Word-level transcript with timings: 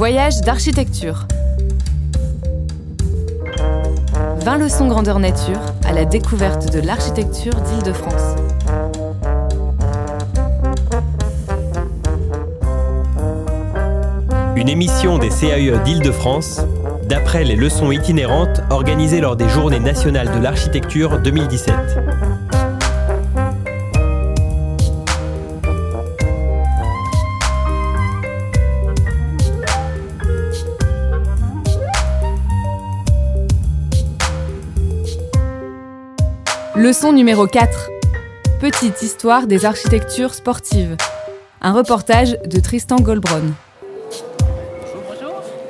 Voyage 0.00 0.40
d'architecture. 0.40 1.26
20 4.38 4.56
leçons 4.56 4.88
grandeur 4.88 5.18
nature 5.18 5.60
à 5.84 5.92
la 5.92 6.06
découverte 6.06 6.72
de 6.72 6.80
l'architecture 6.80 7.52
d'Île-de-France. 7.52 8.36
Une 14.56 14.70
émission 14.70 15.18
des 15.18 15.28
CAE 15.28 15.84
d'Île-de-France, 15.84 16.62
d'après 17.06 17.44
les 17.44 17.56
leçons 17.56 17.92
itinérantes 17.92 18.62
organisées 18.70 19.20
lors 19.20 19.36
des 19.36 19.50
Journées 19.50 19.80
nationales 19.80 20.34
de 20.34 20.42
l'architecture 20.42 21.20
2017. 21.20 21.74
Leçon 36.80 37.12
numéro 37.12 37.46
4. 37.46 37.90
Petite 38.58 39.02
histoire 39.02 39.46
des 39.46 39.66
architectures 39.66 40.32
sportives. 40.32 40.96
Un 41.60 41.74
reportage 41.74 42.38
de 42.46 42.58
Tristan 42.58 42.96
Goldbron. 42.96 43.52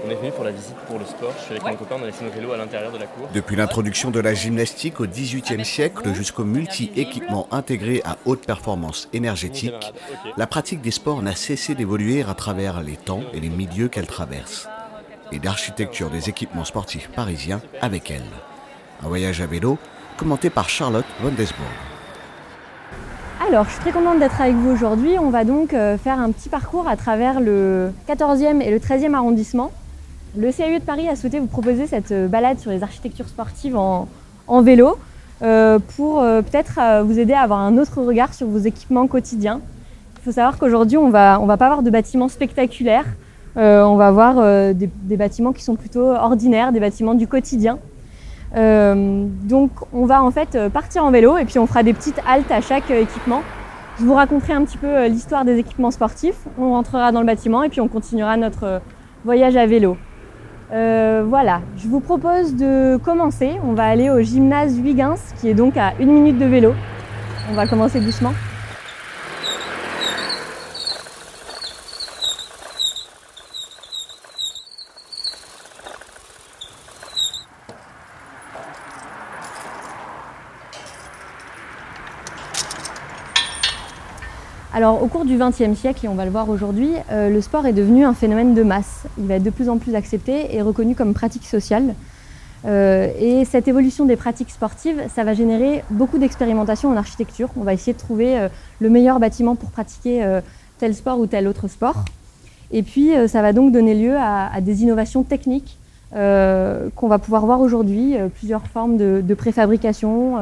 On 0.07 0.09
est 0.09 0.15
venu 0.15 0.31
pour 0.31 0.45
la 0.45 0.53
visite 0.53 0.77
pour 0.87 1.01
le 1.01 1.05
sport. 1.05 1.33
Je 1.37 1.43
suis 1.43 1.51
avec 1.51 1.65
mon 1.65 1.75
copain, 1.75 1.97
on 1.99 2.05
a 2.05 2.07
laissé 2.07 2.25
nos 2.25 2.31
vélos 2.31 2.53
à 2.53 2.57
l'intérieur 2.57 2.93
de 2.93 2.99
la 2.99 3.07
cour. 3.07 3.29
Depuis 3.35 3.57
l'introduction 3.57 4.13
de 4.13 4.21
la 4.21 4.35
gymnastique 4.35 5.01
au 5.01 5.07
XVIIIe 5.09 5.65
siècle 5.65 6.15
jusqu'au 6.15 6.45
multi-équipement 6.45 7.49
intégré 7.51 8.03
à 8.05 8.17
haute 8.25 8.47
performance 8.47 9.09
énergétique, 9.13 9.75
la 10.37 10.47
pratique 10.47 10.81
des 10.81 10.93
sports 10.93 11.23
n'a 11.23 11.35
cessé 11.35 11.75
d'évoluer 11.75 12.23
à 12.23 12.35
travers 12.35 12.85
les 12.85 12.97
temps 12.97 13.23
et 13.35 13.41
les 13.41 13.51
milieux 13.51 13.89
qu'elle 13.89 14.07
traverse. 14.07 14.69
Et 15.33 15.41
d'architecture 15.41 16.09
des 16.09 16.29
équipements 16.29 16.65
sportifs 16.65 17.09
parisiens 17.09 17.61
avec 17.81 18.13
elle. 18.13 18.23
Un 19.03 19.09
voyage 19.09 19.41
à 19.41 19.47
vélo 19.47 19.77
commenté 20.21 20.51
par 20.51 20.69
Charlotte 20.69 21.07
Wondesbourg. 21.25 21.65
Alors, 23.49 23.65
je 23.65 23.71
suis 23.71 23.81
très 23.81 23.91
contente 23.91 24.19
d'être 24.19 24.39
avec 24.39 24.55
vous 24.55 24.71
aujourd'hui. 24.71 25.19
On 25.19 25.31
va 25.31 25.45
donc 25.45 25.73
euh, 25.73 25.97
faire 25.97 26.21
un 26.21 26.31
petit 26.31 26.51
parcours 26.51 26.87
à 26.87 26.97
travers 26.97 27.41
le 27.41 27.91
14e 28.07 28.61
et 28.61 28.71
le 28.71 28.79
13e 28.79 29.15
arrondissement. 29.15 29.71
Le 30.37 30.53
CAE 30.53 30.79
de 30.79 30.85
Paris 30.85 31.09
a 31.09 31.17
souhaité 31.17 31.41
vous 31.41 31.47
proposer 31.47 31.87
cette 31.87 32.13
euh, 32.13 32.29
balade 32.29 32.59
sur 32.59 32.71
les 32.71 32.83
architectures 32.83 33.29
sportives 33.29 33.79
en, 33.79 34.09
vélo 34.61 34.99
euh, 35.41 35.79
pour 35.97 36.21
peut-être 36.21 37.03
vous 37.05 37.19
aider 37.19 37.33
à 37.33 37.41
avoir 37.41 37.61
un 37.61 37.79
autre 37.79 38.03
regard 38.03 38.35
sur 38.35 38.47
vos 38.47 38.59
équipements 38.59 39.07
quotidiens. 39.07 39.63
Il 40.19 40.25
faut 40.25 40.33
savoir 40.33 40.59
qu'aujourd'hui, 40.59 40.99
on 40.99 41.09
va, 41.09 41.41
on 41.41 41.47
va 41.47 41.57
pas 41.57 41.67
avoir 41.67 41.83
de 41.83 41.89
bâtiments 41.89 42.29
spectaculaires. 42.29 43.07
On 43.57 43.97
va 43.97 44.09
avoir 44.09 44.35
des 44.75 45.17
bâtiments 45.17 45.53
qui 45.53 45.63
sont 45.63 45.77
plutôt 45.77 46.11
ordinaires, 46.11 46.73
des 46.73 46.81
bâtiments 46.81 47.15
du 47.15 47.27
quotidien. 47.27 47.79
Euh, 48.57 49.27
donc 49.45 49.71
on 49.93 50.07
va 50.07 50.25
en 50.25 50.31
fait 50.33 50.57
euh, 50.57 50.69
partir 50.69 51.05
en 51.05 51.13
vélo 51.13 51.39
et 51.39 51.45
puis 51.45 51.61
on 51.61 51.69
fera 51.69 51.85
des 51.85 51.93
petites 51.93 52.21
haltes 52.27 52.51
à 52.51 52.61
chaque 52.61 52.91
euh, 52.91 53.03
équipement. 53.03 53.43
Je 53.99 54.05
vous 54.05 54.15
raconterai 54.15 54.55
un 54.55 54.65
petit 54.65 54.79
peu 54.79 55.07
l'histoire 55.07 55.45
des 55.45 55.59
équipements 55.59 55.91
sportifs. 55.91 56.39
On 56.59 56.71
rentrera 56.71 57.13
dans 57.13 57.21
le 57.21 57.27
bâtiment 57.27 57.63
et 57.63 57.69
puis 57.69 57.81
on 57.81 57.89
continuera 57.89 58.37
notre 58.37 58.81
voyage 59.25 59.57
à 59.57 59.67
vélo. 59.67 59.99
Voilà, 60.71 61.61
je 61.77 61.87
vous 61.87 62.01
propose 62.01 62.55
de 62.57 62.97
commencer. 62.97 63.57
On 63.63 63.75
va 63.75 63.85
aller 63.85 64.09
au 64.09 64.23
gymnase 64.23 64.79
Huygens 64.79 65.35
qui 65.39 65.51
est 65.51 65.55
donc 65.55 65.77
à 65.77 65.93
une 66.01 66.13
minute 66.13 66.39
de 66.39 66.47
vélo. 66.47 66.73
On 67.51 67.55
va 67.55 67.67
commencer 67.67 68.01
doucement. 68.01 68.33
Alors, 84.81 85.03
au 85.03 85.09
cours 85.09 85.27
du 85.27 85.37
XXe 85.37 85.79
siècle, 85.79 86.07
et 86.07 86.09
on 86.09 86.15
va 86.15 86.25
le 86.25 86.31
voir 86.31 86.49
aujourd'hui, 86.49 86.89
euh, 87.13 87.29
le 87.29 87.43
sport 87.43 87.67
est 87.67 87.75
devenu 87.75 88.03
un 88.07 88.15
phénomène 88.15 88.55
de 88.55 88.63
masse. 88.63 89.05
Il 89.19 89.27
va 89.27 89.35
être 89.35 89.43
de 89.43 89.51
plus 89.51 89.69
en 89.69 89.77
plus 89.77 89.95
accepté 89.95 90.57
et 90.57 90.63
reconnu 90.63 90.95
comme 90.95 91.13
pratique 91.13 91.45
sociale. 91.45 91.95
Euh, 92.65 93.13
et 93.19 93.45
cette 93.45 93.69
évolution 93.69 94.07
des 94.07 94.17
pratiques 94.17 94.49
sportives, 94.49 94.99
ça 95.15 95.23
va 95.23 95.35
générer 95.35 95.85
beaucoup 95.91 96.17
d'expérimentation 96.17 96.89
en 96.89 96.97
architecture. 96.97 97.51
On 97.59 97.63
va 97.63 97.75
essayer 97.75 97.93
de 97.93 97.99
trouver 97.99 98.39
euh, 98.39 98.49
le 98.81 98.89
meilleur 98.89 99.21
bâtiment 99.21 99.55
pour 99.55 99.71
pratiquer 99.71 100.27
tel 100.79 100.95
sport 100.95 101.21
ou 101.21 101.27
tel 101.27 101.47
autre 101.47 101.69
sport. 101.69 102.07
Et 102.73 102.83
puis, 102.83 103.11
ça 103.29 103.43
va 103.43 103.53
donc 103.53 103.73
donner 103.73 103.95
lieu 103.95 104.17
à, 104.17 104.51
à 104.51 104.63
des 104.63 104.83
innovations 104.83 105.25
techniques 105.25 105.79
qu'on 106.13 107.09
va 107.09 107.19
pouvoir 107.19 107.45
voir 107.45 107.61
aujourd'hui, 107.61 108.17
plusieurs 108.37 108.67
formes 108.67 108.97
de, 108.97 109.23
de 109.23 109.35
préfabrication 109.35 110.39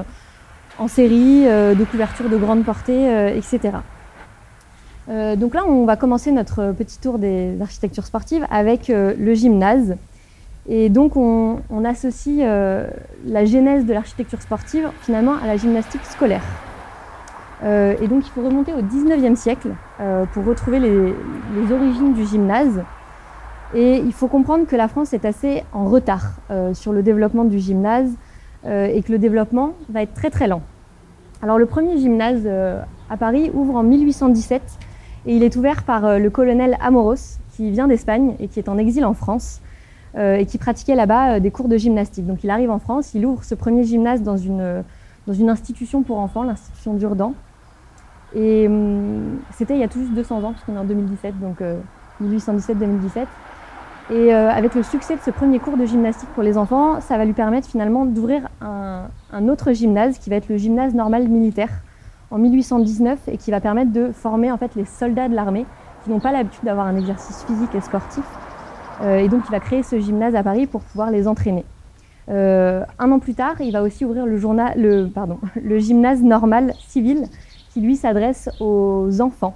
en 0.78 0.87
série, 0.87 1.43
de 1.43 1.84
couverture 1.91 2.28
de 2.28 2.37
grande 2.37 2.65
portée, 2.65 3.34
etc. 3.37 3.78
Euh, 5.09 5.37
donc 5.37 5.55
là, 5.55 5.65
on 5.67 5.85
va 5.85 5.97
commencer 5.97 6.31
notre 6.33 6.73
petit 6.73 6.99
tour 6.99 7.19
des 7.19 7.61
architectures 7.61 8.05
sportives 8.05 8.47
avec 8.51 8.91
euh, 8.91 9.15
le 9.19 9.35
gymnase. 9.35 9.97
Et 10.69 10.91
donc, 10.91 11.17
on, 11.17 11.61
associe 11.87 12.41
euh, 12.43 12.87
la 13.25 13.47
genèse 13.47 13.87
de 13.87 13.95
l'architecture 13.95 14.43
sportive 14.43 14.91
finalement 15.01 15.37
à 15.43 15.47
la 15.47 15.57
gymnastique 15.57 16.05
scolaire. 16.05 16.43
Et 17.65 18.07
donc, 18.07 18.25
il 18.25 18.31
faut 18.31 18.43
remonter 18.43 18.73
au 18.73 18.83
19e 18.83 19.35
siècle 19.35 19.71
pour 20.33 20.45
retrouver 20.45 20.79
les, 20.79 20.91
les 20.91 21.73
origines 21.73 22.13
du 22.13 22.25
gymnase. 22.25 22.85
Et 23.75 23.97
il 23.97 24.13
faut 24.13 24.29
comprendre 24.29 24.65
que 24.65 24.77
la 24.77 24.87
France 24.87 25.13
est 25.13 25.25
assez 25.25 25.65
en 25.73 25.87
retard 25.87 26.35
sur 26.73 26.93
le 26.93 27.03
développement 27.03 27.43
du 27.43 27.59
gymnase 27.59 28.13
et 28.65 29.03
que 29.03 29.11
le 29.11 29.19
développement 29.19 29.73
va 29.89 30.03
être 30.03 30.15
très 30.15 30.31
très 30.31 30.47
lent. 30.47 30.63
Alors, 31.43 31.59
le 31.59 31.67
premier 31.67 31.99
gymnase 31.99 32.47
à 33.11 33.17
Paris 33.17 33.51
ouvre 33.53 33.75
en 33.75 33.83
1817 33.83 34.63
et 35.27 35.37
il 35.37 35.43
est 35.43 35.56
ouvert 35.56 35.83
par 35.84 36.05
euh, 36.05 36.19
le 36.19 36.31
colonel 36.31 36.77
Amoros, 36.81 37.39
qui 37.51 37.71
vient 37.71 37.89
d'Espagne 37.89 38.37
et 38.39 38.49
qui 38.49 38.59
est 38.59 38.69
en 38.69 38.79
exil 38.79 39.05
en 39.05 39.15
France, 39.15 39.61
euh, 40.17 40.37
et 40.37 40.47
qui 40.47 40.56
pratiquait 40.56 40.95
là-bas 40.95 41.34
euh, 41.34 41.41
des 41.41 41.51
cours 41.51 41.69
de 41.69 41.77
gymnastique. 41.77 42.27
Donc 42.27 42.43
il 42.43 42.51
arrive 42.51 42.71
en 42.71 42.79
France, 42.79 43.15
il 43.15 43.27
ouvre 43.27 43.45
ce 43.45 43.55
premier 43.55 43.84
gymnase 43.84 44.23
dans 44.23 44.39
une, 44.39 44.83
dans 45.27 45.33
une 45.34 45.51
institution 45.51 46.03
pour 46.03 46.19
enfants, 46.19 46.45
l'institution 46.45 46.95
d'Urdan. 46.95 47.34
Et 48.34 48.67
hum, 48.67 49.39
c'était 49.53 49.75
il 49.75 49.81
y 49.81 49.84
a 49.84 49.89
tout 49.89 50.01
juste 50.01 50.15
200 50.15 50.45
ans, 50.45 50.53
puisqu'on 50.53 50.77
est 50.77 50.78
en 50.78 50.84
2017, 50.84 51.39
donc 51.41 51.61
euh, 51.61 51.78
1817-2017. 52.23 53.27
Et 54.11 54.33
avec 54.33 54.75
le 54.75 54.83
succès 54.83 55.17
de 55.17 55.21
ce 55.21 55.31
premier 55.31 55.59
cours 55.59 55.77
de 55.77 55.84
gymnastique 55.84 56.31
pour 56.31 56.43
les 56.43 56.57
enfants, 56.57 56.99
ça 57.03 57.19
va 57.19 57.27
lui 57.27 57.34
permettre 57.34 57.69
finalement 57.69 58.07
d'ouvrir 58.07 58.49
un, 58.62 59.03
un 59.34 59.49
autre 59.49 59.75
gymnase 59.75 60.17
qui 60.17 60.31
va 60.31 60.37
être 60.37 60.49
le 60.49 60.57
gymnase 60.57 60.95
normal 60.95 61.28
militaire 61.28 61.69
en 62.31 62.39
1819 62.39 63.28
et 63.28 63.37
qui 63.37 63.50
va 63.50 63.61
permettre 63.61 63.93
de 63.93 64.12
former 64.12 64.50
en 64.50 64.59
fait 64.59 64.75
les 64.75 64.84
soldats 64.84 65.28
de 65.28 65.34
l'armée 65.34 65.66
qui 66.05 66.11
n'ont 66.11 66.21
pas 66.21 66.33
l'habitude 66.33 66.65
d'avoir 66.65 66.87
un 66.87 66.97
exercice 66.97 67.44
physique 67.44 67.75
et 67.75 67.81
sportif. 67.81 68.25
Euh, 69.03 69.19
et 69.19 69.28
donc 69.28 69.43
il 69.49 69.50
va 69.50 69.61
créer 69.61 69.83
ce 69.83 69.99
gymnase 69.99 70.34
à 70.34 70.43
Paris 70.43 70.66
pour 70.66 70.81
pouvoir 70.83 71.11
les 71.11 71.28
entraîner. 71.28 71.65
Euh, 72.28 72.84
un 72.99 73.11
an 73.11 73.19
plus 73.19 73.34
tard, 73.34 73.61
il 73.61 73.72
va 73.72 73.83
aussi 73.83 74.05
ouvrir 74.05 74.27
le, 74.27 74.37
gymnase 75.78 76.22
normal 76.22 76.75
civil 76.87 77.25
qui 77.71 77.81
lui 77.81 77.97
s'adresse 77.97 78.50
aux 78.60 79.21
enfants. 79.21 79.55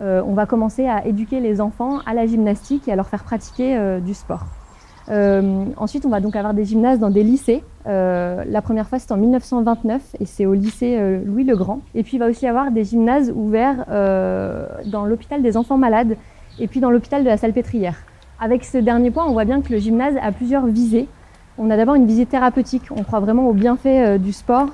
Euh, 0.00 0.22
on 0.26 0.34
va 0.34 0.46
commencer 0.46 0.86
à 0.86 1.06
éduquer 1.06 1.40
les 1.40 1.60
enfants 1.60 2.00
à 2.06 2.14
la 2.14 2.26
gymnastique 2.26 2.88
et 2.88 2.92
à 2.92 2.96
leur 2.96 3.08
faire 3.08 3.24
pratiquer 3.24 4.00
du 4.00 4.14
sport. 4.14 4.44
Euh, 5.10 5.64
ensuite, 5.76 6.06
on 6.06 6.08
va 6.08 6.20
donc 6.20 6.36
avoir 6.36 6.54
des 6.54 6.64
gymnases 6.64 6.98
dans 6.98 7.10
des 7.10 7.24
lycées. 7.24 7.64
Euh, 7.86 8.44
la 8.46 8.62
première 8.62 8.88
fois, 8.88 8.98
c'est 8.98 9.10
en 9.12 9.16
1929 9.16 10.16
et 10.20 10.24
c'est 10.24 10.46
au 10.46 10.54
lycée 10.54 10.96
euh, 10.98 11.20
Louis 11.24 11.44
le 11.44 11.56
Grand. 11.56 11.80
Et 11.94 12.02
puis, 12.02 12.16
il 12.16 12.20
va 12.20 12.28
aussi 12.28 12.46
avoir 12.46 12.70
des 12.70 12.84
gymnases 12.84 13.32
ouverts 13.34 13.84
dans 14.86 15.04
l'hôpital 15.04 15.42
des 15.42 15.56
enfants 15.56 15.78
malades 15.78 16.16
et 16.58 16.68
puis 16.68 16.80
dans 16.80 16.90
l'hôpital 16.90 17.22
de 17.22 17.28
la 17.28 17.36
Salpêtrière. 17.36 17.96
Avec 18.38 18.64
ce 18.64 18.78
dernier 18.78 19.10
point, 19.10 19.26
on 19.26 19.32
voit 19.32 19.44
bien 19.44 19.60
que 19.60 19.72
le 19.72 19.78
gymnase 19.78 20.14
a 20.22 20.32
plusieurs 20.32 20.66
visées. 20.66 21.08
On 21.58 21.70
a 21.70 21.76
d'abord 21.76 21.94
une 21.94 22.06
visée 22.06 22.26
thérapeutique, 22.26 22.84
on 22.90 23.02
croit 23.02 23.20
vraiment 23.20 23.48
aux 23.48 23.52
bienfaits 23.52 24.18
du 24.18 24.32
sport. 24.32 24.68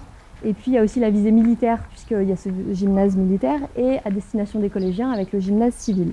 Et 0.45 0.53
puis, 0.53 0.73
il 0.73 0.75
y 0.75 0.79
a 0.79 0.83
aussi 0.83 1.01
la 1.01 1.11
visée 1.11 1.33
militaire, 1.33 1.81
puisqu'il 1.91 2.29
y 2.29 2.33
a 2.33 2.37
ce 2.37 2.51
gymnase 2.73 3.17
militaire, 3.17 3.59
et 3.77 3.99
à 4.05 4.11
destination 4.11 4.61
des 4.61 4.69
collégiens 4.69 5.11
avec 5.11 5.33
le 5.33 5.41
gymnase 5.41 5.75
civil. 5.75 6.13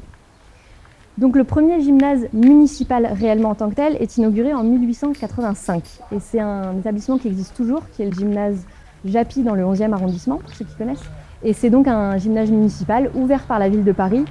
Donc 1.18 1.36
le 1.36 1.44
premier 1.44 1.80
gymnase 1.80 2.27
municipal 2.33 3.06
réellement 3.06 3.50
en 3.50 3.56
tant 3.56 3.69
que 3.69 3.75
tel 3.75 3.95
est 4.00 4.18
inauguré 4.18 4.54
en 4.54 4.63
1885 4.63 5.83
et 6.12 6.19
c'est 6.19 6.39
un 6.39 6.75
établissement 6.77 7.19
qui 7.19 7.27
existe 7.27 7.56
toujours, 7.56 7.83
qui 7.92 8.01
est 8.01 8.06
le 8.06 8.12
gymnase 8.12 8.65
Japy 9.06 9.44
dans 9.44 9.54
le 9.54 9.63
11e 9.63 9.94
arrondissement, 9.94 10.38
pour 10.38 10.54
ceux 10.54 10.65
qui 10.65 10.75
connaissent. 10.75 11.04
Et 11.44 11.54
c'est 11.54 11.69
donc 11.69 11.88
un 11.88 12.18
gymnase 12.18 12.50
municipal 12.50 13.12
ouvert 13.13 13.44
par 13.44 13.60
la 13.60 13.69
ville 13.69 13.83
de 13.83 13.92
Paris, 13.92 14.25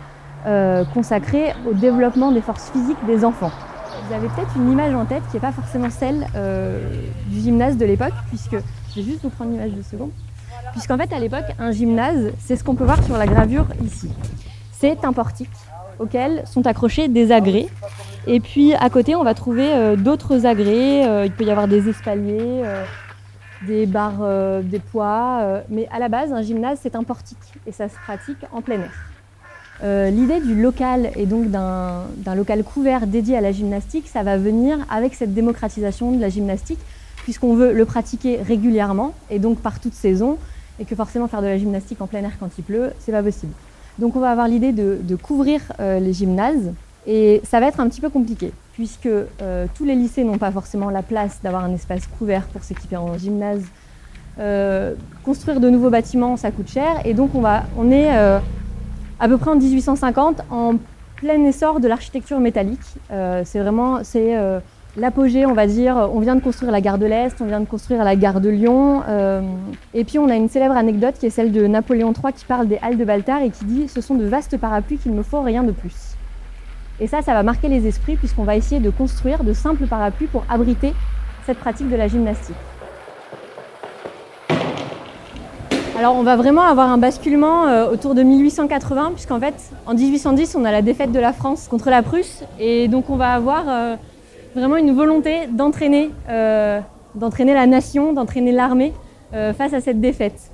euh, 0.46 0.84
consacré 0.93 1.52
au 1.70 1.75
développement 1.75 2.32
des 2.32 2.40
forces 2.40 2.70
physiques 2.70 3.05
des 3.06 3.25
enfants. 3.25 3.50
Vous 4.08 4.14
avez 4.14 4.28
peut-être 4.28 4.56
une 4.56 4.73
image 4.73 4.94
en 4.94 5.05
tête 5.05 5.23
qui 5.31 5.37
n'est 5.37 5.40
pas 5.40 5.52
forcément 5.52 5.90
celle 5.90 6.26
euh, 6.35 6.81
du 7.28 7.40
gymnase 7.40 7.76
de 7.76 7.85
l'époque, 7.85 8.14
puisque 8.28 8.56
je 8.90 8.96
vais 8.96 9.02
juste 9.02 9.23
vous 9.23 9.31
prendre 9.31 9.52
l'image 9.52 9.73
de 9.73 9.82
seconde. 9.82 10.11
Puisqu'en 10.73 10.96
fait, 10.96 11.12
à 11.12 11.20
l'époque, 11.20 11.44
un 11.58 11.70
gymnase, 11.70 12.32
c'est 12.38 12.56
ce 12.56 12.64
qu'on 12.64 12.75
peut 12.75 12.85
voir 12.85 13.02
sur 13.05 13.17
la 13.17 13.26
gravure 13.26 13.67
ici. 13.85 14.11
C'est 14.73 15.05
un 15.05 15.12
portique 15.12 15.50
auquel 16.02 16.43
sont 16.46 16.66
accrochés 16.66 17.08
des 17.08 17.32
agrès 17.32 17.66
Et 18.26 18.40
puis 18.40 18.75
à 18.75 18.90
côté, 18.90 19.14
on 19.14 19.25
va 19.25 19.34
trouver 19.34 19.96
d'autres 19.96 20.46
agrès. 20.46 21.25
il 21.25 21.32
peut 21.32 21.44
y 21.44 21.50
avoir 21.50 21.69
des 21.69 21.88
espaliers, 21.88 22.62
des 23.66 23.87
barres, 23.87 24.62
des 24.62 24.78
poids. 24.78 25.62
mais 25.69 25.88
à 25.93 25.99
la 25.99 26.08
base, 26.08 26.32
un 26.32 26.43
gymnase, 26.43 26.78
c'est 26.82 26.96
un 26.96 27.04
portique 27.04 27.38
et 27.66 27.72
ça 27.72 27.88
se 27.88 27.94
pratique 27.94 28.38
en 28.52 28.60
plein 28.60 28.81
air. 28.81 30.10
L'idée 30.12 30.40
du 30.40 30.60
local 30.60 31.10
et 31.16 31.26
donc 31.26 31.50
d'un 31.50 32.34
local 32.34 32.62
couvert 32.62 33.06
dédié 33.06 33.37
à 33.37 33.40
la 33.40 33.52
gymnastique, 33.52 34.08
ça 34.08 34.22
va 34.22 34.37
venir 34.37 34.78
avec 34.90 35.14
cette 35.14 35.34
démocratisation 35.34 36.12
de 36.12 36.20
la 36.20 36.28
gymnastique, 36.28 36.78
puisqu'on 37.25 37.54
veut 37.54 37.72
le 37.72 37.84
pratiquer 37.84 38.40
régulièrement 38.43 39.14
et 39.31 39.38
donc 39.38 39.58
par 39.58 39.81
toute 39.81 39.94
saison, 39.94 40.38
et 40.78 40.84
que 40.84 40.94
forcément 40.94 41.28
faire 41.28 41.43
de 41.43 41.46
la 41.46 41.58
gymnastique 41.58 42.00
en 42.00 42.06
plein 42.06 42.20
air 42.20 42.32
quand 42.38 42.50
il 42.58 42.64
pleut, 42.64 42.93
c'est 42.99 43.12
pas 43.12 43.22
possible. 43.22 43.52
Donc 43.98 44.16
on 44.16 44.20
va 44.20 44.30
avoir 44.30 44.48
l'idée 44.48 44.72
de, 44.72 45.16
couvrir 45.16 45.60
euh, 45.80 46.00
les 46.00 46.12
gymnases 46.12 46.72
et 47.06 47.40
ça 47.44 47.60
va 47.60 47.66
être 47.66 47.80
un 47.80 47.88
petit 47.88 48.00
peu 48.00 48.10
compliqué 48.10 48.52
puisque 48.72 49.06
euh, 49.06 49.66
tous 49.74 49.84
les 49.84 49.94
lycées 49.94 50.24
n'ont 50.24 50.38
pas 50.38 50.50
forcément 50.50 50.88
la 50.88 51.02
place 51.02 51.40
d'avoir 51.42 51.64
un 51.64 51.74
espace 51.74 52.06
couvert 52.18 52.46
pour 52.46 52.62
s'équiper 52.62 52.96
en 52.96 53.16
gymnase. 53.18 53.64
Euh, 54.38 54.94
construire 55.24 55.60
de 55.60 55.68
nouveaux 55.68 55.90
bâtiments, 55.90 56.38
ça 56.38 56.50
coûte 56.50 56.70
cher 56.70 57.02
et 57.04 57.12
donc 57.12 57.32
on, 57.34 57.90
est 57.90 58.08
à 58.08 59.28
peu 59.28 59.36
près 59.36 59.50
en 59.50 59.56
1850 59.56 60.40
en 60.50 60.76
plein 61.16 61.44
essor 61.44 61.80
de 61.80 61.88
l'architecture 61.88 62.40
métallique. 62.40 62.80
c'est 63.44 63.60
vraiment 63.60 64.02
l'apogée, 64.96 65.46
on 65.46 65.54
va 65.54 65.66
dire. 65.66 65.96
On 66.12 66.20
vient 66.20 66.34
de 66.34 66.40
construire 66.40 66.72
la 66.72 66.80
gare 66.80 66.98
de 66.98 67.06
l'Est, 67.06 67.40
on 67.40 67.46
vient 67.46 67.60
de 67.60 67.66
construire 67.66 68.04
la 68.04 68.16
gare 68.16 68.40
de 68.40 68.48
Lyon. 68.48 69.02
Euh, 69.08 69.42
et 69.94 70.04
puis 70.04 70.18
on 70.18 70.28
a 70.28 70.36
une 70.36 70.48
célèbre 70.48 70.76
anecdote 70.76 71.14
qui 71.18 71.26
est 71.26 71.30
celle 71.30 71.52
de 71.52 71.66
Napoléon 71.66 72.12
III 72.12 72.32
qui 72.32 72.44
parle 72.44 72.68
des 72.68 72.78
Halles 72.82 72.98
de 72.98 73.04
Baltard 73.04 73.42
et 73.42 73.50
qui 73.50 73.64
dit 73.64 73.88
Ce 73.88 74.00
sont 74.00 74.14
de 74.14 74.24
vastes 74.24 74.56
parapluies 74.56 74.98
qu'il 74.98 75.12
me 75.12 75.22
faut 75.22 75.40
rien 75.40 75.62
de 75.62 75.72
plus. 75.72 76.16
Et 77.00 77.06
ça, 77.06 77.22
ça 77.22 77.32
va 77.32 77.42
marquer 77.42 77.68
les 77.68 77.86
esprits 77.86 78.16
puisqu'on 78.16 78.44
va 78.44 78.56
essayer 78.56 78.80
de 78.80 78.90
construire 78.90 79.44
de 79.44 79.52
simples 79.52 79.86
parapluies 79.86 80.26
pour 80.26 80.44
abriter 80.48 80.92
cette 81.46 81.58
pratique 81.58 81.90
de 81.90 81.96
la 81.96 82.06
gymnastique. 82.08 82.56
Alors 85.98 86.16
on 86.16 86.22
va 86.22 86.36
vraiment 86.36 86.62
avoir 86.62 86.90
un 86.90 86.98
basculement 86.98 87.66
euh, 87.66 87.90
autour 87.90 88.14
de 88.14 88.22
1880 88.22 89.12
puisqu'en 89.12 89.38
fait 89.38 89.54
en 89.86 89.94
1810 89.94 90.56
on 90.56 90.64
a 90.64 90.72
la 90.72 90.82
défaite 90.82 91.12
de 91.12 91.20
la 91.20 91.32
France 91.32 91.68
contre 91.68 91.90
la 91.90 92.02
Prusse 92.02 92.42
et 92.58 92.88
donc 92.88 93.10
on 93.10 93.16
va 93.16 93.34
avoir 93.34 93.64
euh, 93.68 93.96
vraiment 94.54 94.76
une 94.76 94.93
volonté 94.93 95.46
d'entraîner, 95.50 96.10
euh, 96.28 96.81
d'entraîner 97.14 97.54
la 97.54 97.66
nation, 97.66 98.12
d'entraîner 98.12 98.52
l'armée 98.52 98.93
euh, 99.34 99.52
face 99.52 99.72
à 99.72 99.81
cette 99.81 100.00
défaite. 100.00 100.50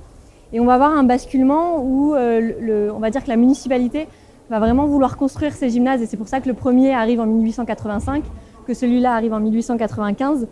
Et 0.53 0.59
on 0.59 0.65
va 0.65 0.75
avoir 0.75 0.91
un 0.91 1.03
basculement 1.03 1.83
où 1.83 2.15
euh, 2.15 2.91
on 2.93 2.99
va 2.99 3.09
dire 3.09 3.23
que 3.23 3.29
la 3.29 3.35
municipalité 3.35 4.07
va 4.49 4.59
vraiment 4.59 4.85
vouloir 4.85 5.17
construire 5.17 5.53
ces 5.53 5.69
gymnases, 5.69 6.01
et 6.01 6.07
c'est 6.07 6.17
pour 6.17 6.27
ça 6.27 6.39
que 6.39 6.47
le 6.47 6.55
premier 6.55 6.93
arrive 6.93 7.19
en 7.19 7.27
1885, 7.27 8.23
que 8.65 8.73
celui-là 8.73 9.13
arrive 9.13 9.33
en 9.33 9.39
1895. 9.39 10.47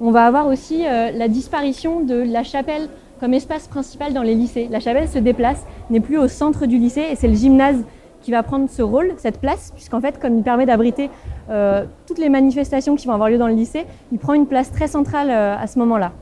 On 0.00 0.10
va 0.10 0.26
avoir 0.26 0.46
aussi 0.48 0.82
la 0.82 1.28
disparition 1.28 2.04
de 2.04 2.14
la 2.14 2.42
chapelle 2.42 2.88
comme 3.20 3.32
espace 3.32 3.66
principal 3.66 4.12
dans 4.12 4.22
les 4.22 4.34
lycées. 4.34 4.68
La 4.70 4.80
chapelle 4.80 5.08
se 5.08 5.18
déplace, 5.18 5.64
n'est 5.88 6.00
plus 6.00 6.18
au 6.18 6.28
centre 6.28 6.66
du 6.66 6.76
lycée, 6.76 7.06
et 7.10 7.16
c'est 7.16 7.26
le 7.26 7.34
gymnase 7.34 7.82
qui 8.22 8.30
va 8.30 8.42
prendre 8.42 8.68
ce 8.68 8.82
rôle, 8.82 9.12
cette 9.16 9.40
place, 9.40 9.72
puisqu'en 9.74 10.00
fait, 10.00 10.18
comme 10.18 10.36
il 10.36 10.42
permet 10.42 10.66
d'abriter 10.66 11.10
euh, 11.50 11.84
toutes 12.06 12.18
les 12.18 12.28
manifestations 12.28 12.96
qui 12.96 13.06
vont 13.06 13.14
avoir 13.14 13.28
lieu 13.28 13.38
dans 13.38 13.46
le 13.46 13.54
lycée, 13.54 13.86
il 14.12 14.18
prend 14.18 14.34
une 14.34 14.46
place 14.46 14.72
très 14.72 14.88
centrale 14.88 15.30
euh, 15.30 15.56
à 15.56 15.66
ce 15.66 15.78
moment-là. 15.78 16.12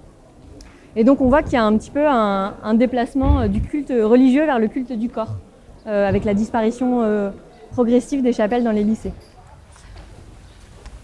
Et 0.95 1.05
donc 1.05 1.21
on 1.21 1.29
voit 1.29 1.43
qu'il 1.43 1.55
y 1.55 1.57
a 1.57 1.65
un 1.65 1.77
petit 1.77 1.91
peu 1.91 2.07
un, 2.07 2.75
déplacement 2.75 3.41
euh, 3.41 3.49
du 3.49 3.61
culte 3.61 3.91
religieux 3.91 4.45
vers 4.47 4.59
le 4.59 4.69
culte 4.69 4.93
du 4.93 5.09
corps, 5.09 5.37
avec 5.87 6.25
la 6.25 6.35
disparition 6.35 7.31
progressive 7.71 8.21
des 8.21 8.33
chapelles 8.33 8.65
dans 8.65 8.73
les 8.73 8.83
lycées. 8.83 9.13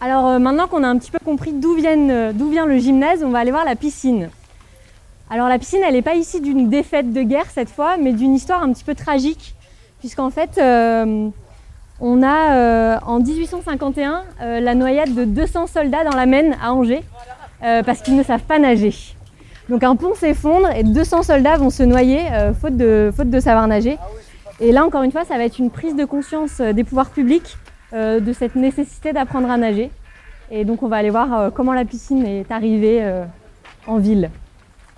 Alors 0.00 0.40
maintenant 0.40 0.66
qu'on 0.66 0.82
a 0.82 0.88
un 0.88 0.98
petit 0.98 1.12
peu 1.12 1.20
compris 1.24 1.52
d'où 1.52 1.74
vient 1.76 2.66
le 2.66 2.78
gymnase, 2.78 3.22
on 3.22 3.30
va 3.30 3.38
aller 3.38 3.52
voir 3.52 3.64
la 3.64 3.76
piscine. 3.76 4.28
Alors 5.30 5.48
la 5.48 5.60
piscine, 5.60 5.82
elle 5.86 5.94
n'est 5.94 6.02
pas 6.02 6.16
ici 6.16 6.40
d'une 6.40 6.68
défaite 6.68 7.12
de 7.12 7.22
guerre 7.22 7.46
cette 7.48 7.70
fois, 7.70 7.96
mais 7.96 8.12
d'une 8.12 8.34
histoire 8.34 8.62
un 8.64 8.72
petit 8.72 8.82
peu 8.82 8.96
tragique 8.96 9.54
puisqu'en 10.02 10.30
fait, 10.30 10.58
euh, 10.58 11.28
on 12.00 12.22
a 12.24 12.56
euh, 12.56 12.98
en 13.06 13.20
1851 13.20 14.24
euh, 14.42 14.58
la 14.58 14.74
noyade 14.74 15.14
de 15.14 15.24
200 15.24 15.68
soldats 15.68 16.02
dans 16.02 16.16
la 16.16 16.26
Maine 16.26 16.56
à 16.60 16.72
Angers, 16.72 17.04
parce 17.60 18.00
qu'ils 18.00 18.16
ne 18.16 18.24
savent 18.24 18.42
pas 18.42 18.58
nager. 18.58 18.92
Donc 19.68 19.84
un 19.84 19.94
pont 19.94 20.16
s'effondre 20.16 20.68
et 20.74 20.82
200 20.82 21.22
soldats 21.22 21.56
vont 21.56 21.70
se 21.70 21.84
noyer 21.84 22.22
faute, 22.60 22.76
de, 22.76 23.12
faute 23.16 23.30
de 23.30 23.38
savoir 23.38 23.68
nager. 23.68 23.98
Et 24.58 24.72
là, 24.72 24.84
encore 24.84 25.04
une 25.04 25.12
fois, 25.12 25.24
ça 25.24 25.36
va 25.36 25.44
être 25.44 25.60
une 25.60 25.70
prise 25.70 25.94
de 25.94 26.04
conscience 26.04 26.60
des 26.60 26.82
pouvoirs 26.82 27.10
publics 27.10 27.56
de 27.92 28.32
cette 28.32 28.56
nécessité 28.56 29.12
d'apprendre 29.12 29.48
à 29.48 29.56
nager. 29.56 29.92
Et 30.50 30.64
donc 30.64 30.82
on 30.82 30.88
va 30.88 30.96
aller 30.96 31.10
voir 31.10 31.52
comment 31.54 31.72
la 31.72 31.84
piscine 31.84 32.26
est 32.26 32.50
arrivée 32.50 33.00
en 33.86 33.98
ville. 33.98 34.28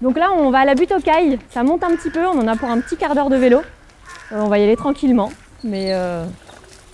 Donc 0.01 0.17
là, 0.17 0.31
on 0.35 0.49
va 0.49 0.61
à 0.61 0.65
la 0.65 0.75
butte 0.75 0.93
aux 0.93 1.03
cailles. 1.03 1.39
Ça 1.51 1.63
monte 1.65 1.85
un 1.85 1.95
petit 1.95 2.09
peu, 2.09 2.27
on 2.27 2.39
en 2.39 2.49
a 2.49 2.57
pour 2.57 2.71
un 2.71 2.81
petit 2.81 2.97
quart 2.97 3.15
d'heure 3.15 3.29
de 3.29 3.37
vélo. 3.37 3.61
Euh, 4.33 4.41
on 4.41 4.49
va 4.49 4.59
y 4.59 4.63
aller 4.63 4.77
tranquillement, 4.77 5.31
mais 5.63 5.93
euh, 5.93 6.25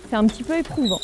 c'est 0.09 0.17
un 0.17 0.27
petit 0.27 0.43
peu 0.43 0.59
éprouvant. 0.59 0.99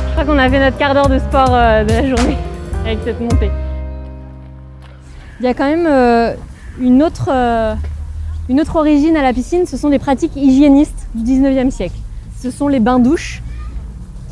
Je 0.00 0.12
crois 0.12 0.24
qu'on 0.24 0.38
a 0.38 0.50
fait 0.50 0.58
notre 0.58 0.76
quart 0.78 0.94
d'heure 0.94 1.08
de 1.08 1.20
sport 1.20 1.54
euh, 1.54 1.84
de 1.84 1.92
la 1.92 2.08
journée 2.08 2.36
avec 2.84 2.98
cette 3.04 3.20
montée. 3.20 3.52
Il 5.38 5.46
y 5.46 5.48
a 5.48 5.54
quand 5.54 5.66
même 5.66 6.36
une, 6.80 7.04
autre, 7.04 7.30
une 8.48 8.60
autre 8.60 8.74
origine 8.74 9.16
à 9.16 9.22
la 9.22 9.32
piscine, 9.32 9.64
ce 9.66 9.76
sont 9.76 9.90
des 9.90 10.00
pratiques 10.00 10.34
hygiénistes 10.34 11.06
du 11.14 11.34
19e 11.34 11.70
siècle. 11.70 11.94
Ce 12.42 12.50
sont 12.50 12.66
les 12.66 12.80
bains-douches 12.80 13.40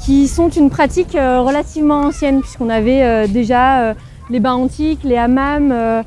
qui 0.07 0.29
sont 0.29 0.49
une 0.49 0.71
pratique 0.71 1.17
euh, 1.17 1.41
relativement 1.41 2.03
ancienne, 2.03 2.41
puisqu'on 2.41 2.71
avait 2.71 3.03
euh, 3.03 3.27
déjà 3.27 3.81
euh, 3.81 3.95
les 4.31 4.39
bains 4.39 4.55
antiques, 4.55 5.03
les 5.03 5.17
hammams, 5.17 6.05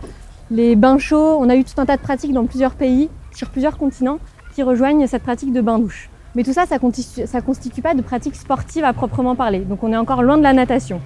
les 0.51 0.77
bains 0.77 0.97
chauds. 0.97 1.37
On 1.37 1.49
a 1.49 1.57
eu 1.57 1.65
tout 1.65 1.79
un 1.81 1.85
tas 1.85 1.97
de 1.97 2.01
pratiques 2.01 2.31
dans 2.31 2.45
plusieurs 2.45 2.75
pays, 2.75 3.09
sur 3.35 3.49
plusieurs 3.49 3.77
continents, 3.77 4.19
qui 4.55 4.63
rejoignent 4.63 5.05
cette 5.05 5.23
pratique 5.23 5.51
de 5.51 5.59
bain-douche. 5.59 6.09
Mais 6.35 6.43
tout 6.43 6.53
ça, 6.53 6.65
ça 6.65 6.75
ne 6.75 7.41
constitue, 7.41 7.81
pas 7.81 7.93
de 7.93 8.01
pratique 8.01 8.35
sportive 8.35 8.85
à 8.85 8.93
proprement 8.93 9.35
parler. 9.35 9.59
Donc 9.59 9.83
on 9.83 9.91
est 9.91 9.97
encore 9.97 10.23
loin 10.23 10.37
de 10.37 10.43
la 10.43 10.53
natation. 10.53 11.01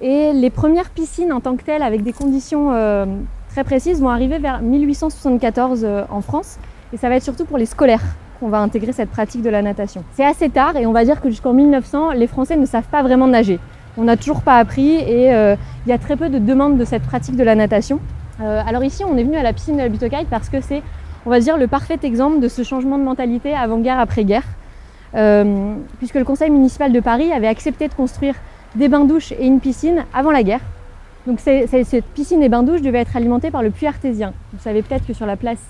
Et 0.00 0.32
les 0.32 0.50
premières 0.50 0.90
piscines 0.90 1.32
en 1.32 1.40
tant 1.40 1.54
que 1.54 1.62
telles, 1.62 1.82
avec 1.82 2.02
des 2.02 2.12
conditions 2.12 2.70
très 3.50 3.62
précises, 3.62 4.00
vont 4.00 4.10
arriver 4.10 4.38
vers 4.38 4.60
1874 4.60 5.86
en 6.10 6.20
France. 6.20 6.58
Et 6.92 6.96
ça 6.96 7.08
va 7.08 7.14
être 7.14 7.22
surtout 7.22 7.44
pour 7.44 7.58
les 7.58 7.66
scolaires 7.66 8.02
qu'on 8.44 8.50
va 8.50 8.60
intégrer 8.60 8.92
cette 8.92 9.08
pratique 9.08 9.40
de 9.40 9.48
la 9.48 9.62
natation. 9.62 10.04
C'est 10.12 10.24
assez 10.24 10.50
tard 10.50 10.76
et 10.76 10.84
on 10.84 10.92
va 10.92 11.06
dire 11.06 11.22
que 11.22 11.30
jusqu'en 11.30 11.54
1900, 11.54 12.10
les 12.10 12.26
Français 12.26 12.56
ne 12.56 12.66
savent 12.66 12.88
pas 12.90 13.02
vraiment 13.02 13.26
nager. 13.26 13.58
On 13.96 14.04
n'a 14.04 14.18
toujours 14.18 14.42
pas 14.42 14.58
appris 14.58 14.96
et 14.96 15.32
euh, 15.32 15.56
il 15.86 15.88
y 15.88 15.92
a 15.92 15.98
très 15.98 16.14
peu 16.14 16.28
de 16.28 16.38
demandes 16.38 16.76
de 16.76 16.84
cette 16.84 17.04
pratique 17.04 17.36
de 17.36 17.42
la 17.42 17.54
natation. 17.54 18.00
Euh, 18.42 18.60
alors 18.66 18.84
ici, 18.84 19.02
on 19.02 19.16
est 19.16 19.24
venu 19.24 19.38
à 19.38 19.42
la 19.42 19.54
piscine 19.54 19.76
de 19.76 19.80
la 19.80 19.88
Butokai 19.88 20.26
parce 20.28 20.50
que 20.50 20.60
c'est, 20.60 20.82
on 21.24 21.30
va 21.30 21.40
dire, 21.40 21.56
le 21.56 21.68
parfait 21.68 21.98
exemple 22.02 22.38
de 22.40 22.48
ce 22.48 22.62
changement 22.64 22.98
de 22.98 23.04
mentalité 23.04 23.54
avant-guerre, 23.54 23.98
après-guerre. 23.98 24.44
Euh, 25.14 25.76
puisque 25.96 26.16
le 26.16 26.24
conseil 26.24 26.50
municipal 26.50 26.92
de 26.92 27.00
Paris 27.00 27.32
avait 27.32 27.46
accepté 27.46 27.88
de 27.88 27.94
construire 27.94 28.34
des 28.74 28.88
bains-douches 28.88 29.32
et 29.32 29.46
une 29.46 29.60
piscine 29.60 30.04
avant 30.12 30.32
la 30.32 30.42
guerre. 30.42 30.60
Donc 31.26 31.40
cette 31.40 32.04
piscine 32.12 32.42
et 32.42 32.50
bains-douches 32.50 32.82
devaient 32.82 32.98
être 32.98 33.16
alimentées 33.16 33.50
par 33.50 33.62
le 33.62 33.70
puits 33.70 33.86
artésien. 33.86 34.34
Vous 34.52 34.62
savez 34.62 34.82
peut-être 34.82 35.06
que 35.06 35.14
sur 35.14 35.24
la 35.24 35.36
place 35.36 35.60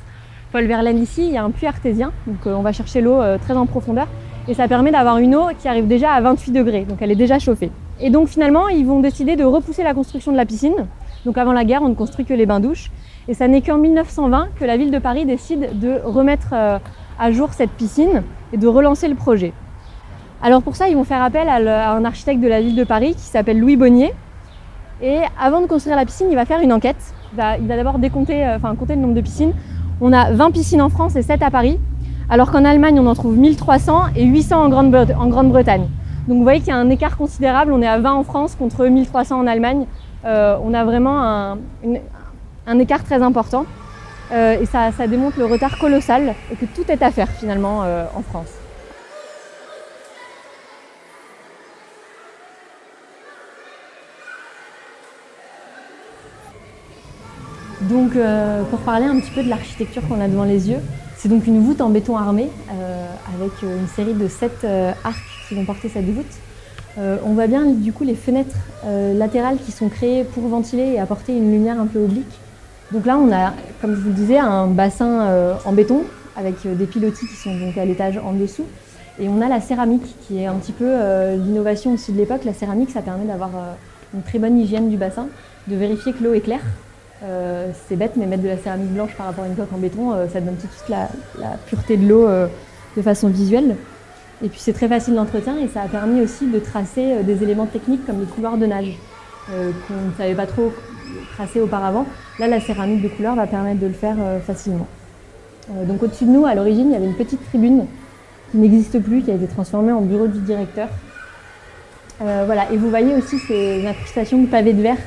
Paul 0.54 0.66
Verlaine 0.66 1.02
ici, 1.02 1.26
il 1.26 1.32
y 1.32 1.36
a 1.36 1.42
un 1.42 1.50
puits 1.50 1.66
artésien, 1.66 2.12
donc 2.28 2.46
euh, 2.46 2.54
on 2.54 2.62
va 2.62 2.70
chercher 2.70 3.00
l'eau 3.00 3.20
euh, 3.20 3.38
très 3.38 3.56
en 3.56 3.66
profondeur, 3.66 4.06
et 4.46 4.54
ça 4.54 4.68
permet 4.68 4.92
d'avoir 4.92 5.18
une 5.18 5.34
eau 5.34 5.48
qui 5.58 5.66
arrive 5.66 5.88
déjà 5.88 6.12
à 6.12 6.20
28 6.20 6.52
degrés, 6.52 6.84
donc 6.84 6.98
elle 7.00 7.10
est 7.10 7.16
déjà 7.16 7.40
chauffée. 7.40 7.72
Et 8.00 8.08
donc 8.08 8.28
finalement, 8.28 8.68
ils 8.68 8.86
vont 8.86 9.00
décider 9.00 9.34
de 9.34 9.42
repousser 9.42 9.82
la 9.82 9.94
construction 9.94 10.30
de 10.30 10.36
la 10.36 10.46
piscine. 10.46 10.86
Donc 11.24 11.38
avant 11.38 11.52
la 11.52 11.64
guerre, 11.64 11.82
on 11.82 11.88
ne 11.88 11.96
construit 11.96 12.24
que 12.24 12.34
les 12.34 12.46
bains-douches, 12.46 12.92
et 13.26 13.34
ça 13.34 13.48
n'est 13.48 13.62
qu'en 13.62 13.78
1920 13.78 14.50
que 14.54 14.64
la 14.64 14.76
ville 14.76 14.92
de 14.92 14.98
Paris 15.00 15.26
décide 15.26 15.76
de 15.80 16.00
remettre 16.04 16.50
euh, 16.52 16.78
à 17.18 17.32
jour 17.32 17.52
cette 17.52 17.70
piscine 17.70 18.22
et 18.52 18.56
de 18.56 18.68
relancer 18.68 19.08
le 19.08 19.16
projet. 19.16 19.52
Alors 20.40 20.62
pour 20.62 20.76
ça, 20.76 20.86
ils 20.86 20.94
vont 20.94 21.02
faire 21.02 21.24
appel 21.24 21.48
à 21.48 21.90
un 21.90 22.04
architecte 22.04 22.40
de 22.40 22.46
la 22.46 22.60
ville 22.60 22.76
de 22.76 22.84
Paris 22.84 23.14
qui 23.14 23.22
s'appelle 23.22 23.58
Louis 23.58 23.74
Bonnier. 23.74 24.12
Et 25.02 25.18
avant 25.36 25.60
de 25.62 25.66
construire 25.66 25.96
la 25.96 26.04
piscine, 26.04 26.28
il 26.30 26.36
va 26.36 26.44
faire 26.44 26.60
une 26.60 26.72
enquête. 26.72 27.12
Il 27.32 27.38
va, 27.38 27.58
d'abord 27.58 27.98
décompter, 27.98 28.46
enfin 28.54 28.76
compter 28.76 28.94
le 28.94 29.00
nombre 29.00 29.14
de 29.14 29.20
piscines 29.20 29.52
on 30.00 30.12
a 30.12 30.32
20 30.32 30.50
piscines 30.50 30.82
en 30.82 30.88
France 30.88 31.16
et 31.16 31.22
7 31.22 31.42
à 31.42 31.50
Paris, 31.50 31.78
alors 32.28 32.50
qu'en 32.50 32.64
Allemagne, 32.64 32.98
on 33.00 33.06
en 33.06 33.14
trouve 33.14 33.36
1300 33.36 34.06
et 34.16 34.24
800 34.24 34.64
en 34.64 34.68
Grande-Bretagne. 35.28 35.88
Donc 36.26 36.38
vous 36.38 36.42
voyez 36.42 36.60
qu'il 36.60 36.68
y 36.68 36.72
a 36.72 36.76
un 36.76 36.90
écart 36.90 37.16
considérable. 37.16 37.72
On 37.72 37.82
est 37.82 37.86
à 37.86 37.98
20 37.98 38.12
en 38.12 38.24
France 38.24 38.54
contre 38.54 38.86
1300 38.86 39.38
en 39.38 39.46
Allemagne. 39.46 39.86
Euh, 40.24 40.56
on 40.62 40.72
a 40.72 40.84
vraiment 40.84 41.20
un, 41.22 42.78
écart 42.78 43.04
très 43.04 43.22
important. 43.22 43.66
Euh, 44.32 44.58
et 44.60 44.64
ça, 44.64 44.90
démontre 45.06 45.38
le 45.38 45.44
retard 45.44 45.78
colossal 45.78 46.34
et 46.50 46.56
que 46.56 46.64
tout 46.64 46.90
est 46.90 47.02
à 47.02 47.10
faire 47.10 47.28
finalement 47.28 47.82
euh, 47.84 48.04
en 48.16 48.22
France. 48.22 48.48
Donc 57.88 58.12
pour 58.70 58.78
parler 58.80 59.06
un 59.06 59.20
petit 59.20 59.30
peu 59.30 59.42
de 59.42 59.48
l'architecture 59.48 60.06
qu'on 60.08 60.20
a 60.20 60.28
devant 60.28 60.44
les 60.44 60.70
yeux, 60.70 60.78
c'est 61.16 61.28
donc 61.28 61.46
une 61.46 61.62
voûte 61.62 61.80
en 61.80 61.90
béton 61.90 62.16
armé 62.16 62.48
avec 62.70 63.52
une 63.62 63.86
série 63.88 64.14
de 64.14 64.28
sept 64.28 64.66
arcs 65.04 65.16
qui 65.48 65.54
vont 65.54 65.64
porter 65.64 65.88
cette 65.88 66.06
voûte. 66.06 66.24
on 66.98 67.34
voit 67.34 67.46
bien 67.46 67.66
du 67.66 67.92
coup 67.92 68.04
les 68.04 68.14
fenêtres 68.14 68.56
latérales 68.84 69.58
qui 69.58 69.72
sont 69.72 69.88
créées 69.88 70.24
pour 70.24 70.48
ventiler 70.48 70.92
et 70.94 70.98
apporter 70.98 71.36
une 71.36 71.50
lumière 71.50 71.78
un 71.80 71.86
peu 71.86 71.98
oblique. 71.98 72.38
Donc 72.92 73.04
là 73.06 73.18
on 73.18 73.32
a, 73.32 73.52
comme 73.80 73.94
je 73.94 74.00
vous 74.00 74.08
le 74.08 74.14
disais, 74.14 74.38
un 74.38 74.66
bassin 74.66 75.56
en 75.64 75.72
béton 75.72 76.04
avec 76.36 76.66
des 76.66 76.86
pilotis 76.86 77.26
qui 77.26 77.36
sont 77.36 77.56
donc 77.58 77.76
à 77.76 77.84
l'étage 77.84 78.18
en 78.18 78.32
dessous. 78.32 78.64
Et 79.18 79.28
on 79.28 79.40
a 79.40 79.48
la 79.48 79.60
céramique 79.60 80.16
qui 80.26 80.38
est 80.38 80.46
un 80.46 80.54
petit 80.54 80.72
peu 80.72 80.86
euh, 80.88 81.36
l'innovation 81.36 81.92
aussi 81.92 82.12
de 82.12 82.18
l'époque. 82.18 82.44
La 82.44 82.52
céramique, 82.52 82.90
ça 82.90 83.00
permet 83.00 83.24
d'avoir 83.24 83.50
euh, 83.50 83.72
une 84.12 84.22
très 84.22 84.38
bonne 84.38 84.58
hygiène 84.58 84.88
du 84.88 84.96
bassin, 84.96 85.28
de 85.68 85.76
vérifier 85.76 86.12
que 86.12 86.24
l'eau 86.24 86.34
est 86.34 86.40
claire. 86.40 86.62
Euh, 87.24 87.70
c'est 87.88 87.96
bête, 87.96 88.12
mais 88.16 88.26
mettre 88.26 88.42
de 88.42 88.48
la 88.48 88.58
céramique 88.58 88.92
blanche 88.92 89.14
par 89.16 89.26
rapport 89.26 89.44
à 89.44 89.48
une 89.48 89.56
coque 89.56 89.72
en 89.72 89.78
béton, 89.78 90.12
ça 90.32 90.40
donne 90.40 90.56
tout 90.56 90.66
de 90.66 90.72
suite 90.72 90.88
la, 90.88 91.08
pureté 91.66 91.96
de 91.96 92.06
l'eau 92.06 92.28
de 92.96 93.02
façon 93.02 93.28
visuelle. 93.28 93.76
Et 94.42 94.48
puis 94.48 94.58
c'est 94.60 94.72
très 94.72 94.88
facile 94.88 95.14
d'entretien 95.14 95.56
et 95.58 95.68
ça 95.68 95.82
a 95.82 95.88
permis 95.88 96.20
aussi 96.20 96.46
de 96.46 96.58
tracer 96.58 97.22
des 97.22 97.42
éléments 97.42 97.66
techniques 97.66 98.04
comme 98.04 98.20
les 98.20 98.26
couloirs 98.26 98.58
de 98.58 98.66
nage 98.66 98.98
qu'on 99.46 99.54
ne 99.94 100.12
savait 100.18 100.34
pas 100.34 100.46
trop 100.46 100.72
tracer 101.34 101.60
auparavant. 101.60 102.04
Là, 102.38 102.48
la 102.48 102.60
céramique 102.60 103.02
de 103.02 103.08
couleur 103.08 103.36
va 103.36 103.46
permettre 103.46 103.80
de 103.80 103.86
le 103.86 103.94
faire 103.94 104.16
facilement. 104.46 104.86
donc 105.86 106.02
au-dessus 106.02 106.26
de 106.26 106.30
nous, 106.30 106.44
à 106.44 106.54
l'origine, 106.54 106.88
il 106.88 106.92
y 106.92 106.96
avait 106.96 107.06
une 107.06 107.16
petite 107.16 107.42
tribune 107.48 107.86
qui 108.50 108.58
n'existe 108.58 109.00
plus, 109.00 109.22
qui 109.22 109.30
a 109.30 109.34
été 109.34 109.46
transformé 109.46 109.92
en 109.92 110.00
bureau 110.02 110.26
du 110.26 110.38
directeur. 110.40 110.88
Euh, 112.22 112.44
voilà, 112.46 112.70
et 112.70 112.76
vous 112.76 112.88
voyez 112.88 113.14
aussi 113.16 113.38
ces 113.40 113.84
incrustations 113.86 114.40
de 114.40 114.46
pavés 114.46 114.72
de 114.72 114.80
verre. 114.80 114.98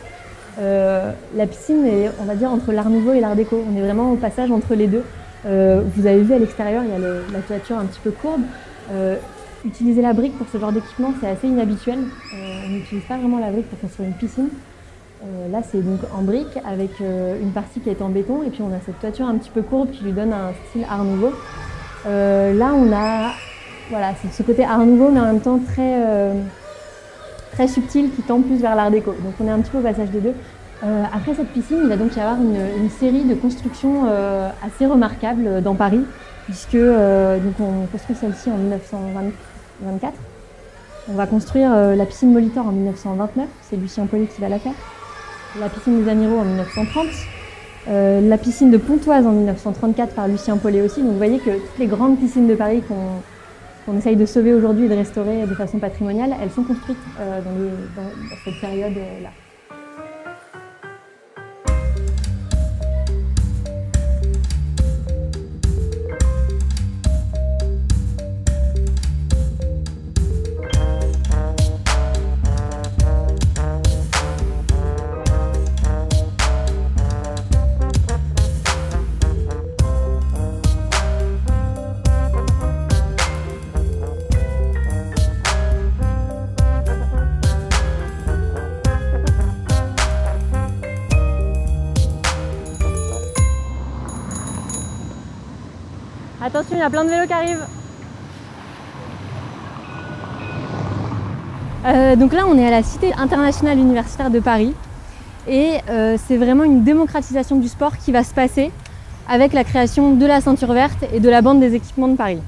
Euh, 0.60 1.12
la 1.36 1.46
piscine 1.46 1.86
est, 1.86 2.10
on 2.20 2.24
va 2.24 2.36
dire, 2.36 2.52
entre 2.52 2.72
l'art 2.72 2.90
nouveau 2.90 3.14
et 3.14 3.20
l'art 3.20 3.36
déco. 3.36 3.64
On 3.72 3.78
est 3.78 3.82
vraiment 3.82 4.12
au 4.12 4.16
passage 4.16 4.52
entre 4.52 4.74
les 4.76 4.88
deux. 4.88 5.04
Euh, 5.46 5.82
vous 5.96 6.08
avez 6.08 6.22
vu 6.22 6.34
à 6.34 6.40
l'extérieur, 6.40 6.84
il 6.84 6.90
y 6.90 6.96
a 6.96 7.10
la 7.32 7.40
toiture 7.40 7.78
un 7.78 7.86
petit 7.86 8.00
peu 8.04 8.12
courbe. 8.12 8.42
utiliser 9.66 10.02
la 10.02 10.14
brique 10.14 10.38
pour 10.38 10.48
ce 10.48 10.58
genre 10.58 10.72
d'équipement, 10.72 11.14
c'est 11.20 11.28
assez 11.28 11.48
inhabituel. 11.48 12.00
on 12.34 12.70
n'utilise 12.70 13.04
pas 13.04 13.18
vraiment 13.18 13.40
la 13.40 13.52
brique 13.52 13.70
pour 13.70 13.80
construire 13.80 14.10
une 14.10 14.16
piscine. 14.16 14.50
là, 15.52 15.62
c'est 15.70 15.84
donc 15.84 16.00
en 16.18 16.22
brique 16.22 16.58
avec 16.66 16.92
une 17.00 17.52
partie 17.52 17.80
qui 17.80 17.90
est 17.90 18.02
en 18.02 18.10
béton 18.10 18.44
et 18.44 18.50
puis 18.50 18.62
on 18.62 18.74
a 18.74 18.80
cette 18.86 19.00
toiture 19.00 19.28
un 19.28 19.36
petit 19.36 19.52
peu 19.52 19.62
courbe 19.62 19.92
qui 19.92 20.04
lui 20.04 20.14
donne 20.14 20.34
un 20.34 20.54
style 20.70 20.86
art 20.90 21.04
nouveau. 21.04 21.32
Euh, 22.08 22.54
là, 22.54 22.74
on 22.74 22.92
a 22.94 23.32
voilà, 23.90 24.14
ce 24.32 24.44
côté 24.44 24.64
art 24.64 24.86
nouveau, 24.86 25.10
mais 25.10 25.20
en 25.20 25.26
même 25.26 25.42
temps 25.42 25.60
très, 25.60 26.04
euh, 26.06 26.34
très 27.58 27.68
subtil 27.68 28.12
qui 28.16 28.22
tend 28.22 28.42
plus 28.42 28.58
vers 28.58 28.76
l'art 28.76 28.92
déco. 28.92 29.12
Donc 29.24 29.34
on 29.40 29.48
est 29.48 29.52
un 29.52 29.60
petit 29.60 29.72
peu 29.72 29.80
au 29.80 29.82
passage 29.82 30.10
des 30.12 30.20
deux. 30.20 30.34
Euh, 30.84 31.04
après 31.12 31.34
cette 31.34 31.48
piscine, 31.48 31.80
il 31.82 31.90
va 31.90 31.98
donc 31.98 32.16
y 32.16 32.20
avoir 32.20 32.38
une, 32.38 32.90
série 32.90 33.24
de 33.24 33.34
constructions 33.34 34.06
assez 34.64 34.86
remarquables 34.86 35.64
dans 35.64 35.74
Paris, 35.74 36.06
puisque 36.46 36.78
donc 36.78 37.54
on 37.60 37.88
construit 37.92 38.16
celle-ci 38.16 38.52
en 38.52 38.58
1924. 38.58 40.14
On 41.10 41.14
va 41.14 41.26
construire 41.26 41.72
la 41.72 42.06
piscine 42.06 42.32
Molitor 42.32 42.68
en 42.68 42.72
1929, 42.72 43.48
c'est 43.64 43.76
Lucien 43.76 44.06
Pauly 44.06 44.28
qui 44.28 44.40
va 44.40 44.50
la 44.50 44.60
faire. 44.60 44.74
La 45.60 45.70
piscine 45.70 46.04
des 46.04 46.10
Amiraux 46.12 46.38
en 46.38 46.46
1930. 46.46 47.08
Euh, 47.90 48.20
la 48.20 48.38
piscine 48.38 48.70
de 48.70 48.78
Pontoise 48.78 49.26
en 49.26 49.32
1934 49.32 50.14
par 50.14 50.28
Lucien 50.28 50.58
Paulet 50.58 50.82
aussi. 50.82 51.02
Donc 51.02 51.12
vous 51.12 51.18
voyez 51.18 51.40
que 51.40 51.52
toutes 51.52 51.80
les 51.80 51.88
grandes 51.88 52.20
piscines 52.20 52.48
de 52.48 52.56
Paris 52.56 52.84
qu'on 52.88 53.22
essaye 53.96 54.16
de 54.16 54.26
sauver 54.26 54.54
aujourd'hui 54.54 54.86
et 54.86 54.90
de 54.90 54.96
restaurer 54.96 55.46
de 55.46 55.54
façon 55.54 55.80
patrimoniale, 55.80 56.36
elles 56.42 56.52
sont 56.52 56.64
construites 56.64 56.98
euh, 57.20 57.40
dans, 57.42 58.02
dans, 58.02 58.10
cette 58.44 58.60
période-là. 58.60 59.30
Attention, 96.48 96.78
il 96.78 96.80
y 96.80 96.82
a 96.82 96.90
plein 96.90 97.04
de 97.04 97.10
vélos 97.10 97.28
qui 97.28 97.34
arrivent. 97.34 97.66
Euh, 101.86 102.16
donc 102.16 102.32
là, 102.32 102.46
on 102.48 102.58
est 102.58 102.66
à 102.66 102.72
la 102.72 102.84
Cité 102.84 103.12
internationale 103.16 103.78
universitaire 103.78 104.30
de 104.30 104.40
Paris. 104.40 104.74
Et 105.50 105.72
euh, 105.90 106.16
c'est 106.26 106.38
vraiment 106.38 106.64
une 106.64 106.86
démocratisation 106.86 107.58
du 107.58 107.68
sport 107.68 107.98
qui 107.98 108.14
va 108.14 108.24
se 108.24 108.34
passer 108.34 108.72
avec 109.28 109.52
la 109.52 109.66
création 109.66 110.16
de 110.16 110.26
la 110.26 110.40
ceinture 110.40 110.72
verte 110.72 111.04
et 111.12 111.20
de 111.20 111.30
la 111.30 111.42
bande 111.42 111.60
des 111.60 111.76
équipements 111.76 112.08
de 112.08 112.16
Paris. 112.16 112.40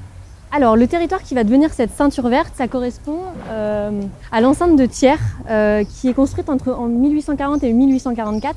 Alors, 0.50 0.76
le 0.76 0.86
territoire 0.86 1.22
qui 1.22 1.34
va 1.34 1.44
devenir 1.44 1.70
cette 1.70 1.90
ceinture 1.90 2.28
verte, 2.28 2.54
ça 2.56 2.68
correspond 2.68 3.18
euh, 3.50 4.00
à 4.32 4.40
l'enceinte 4.40 4.76
de 4.76 4.86
Thiers, 4.86 5.84
qui 5.90 6.08
est 6.08 6.14
construite 6.14 6.48
entre 6.48 6.72
en 6.72 6.86
1840 6.86 7.62
et 7.64 7.74
1844. 7.74 8.56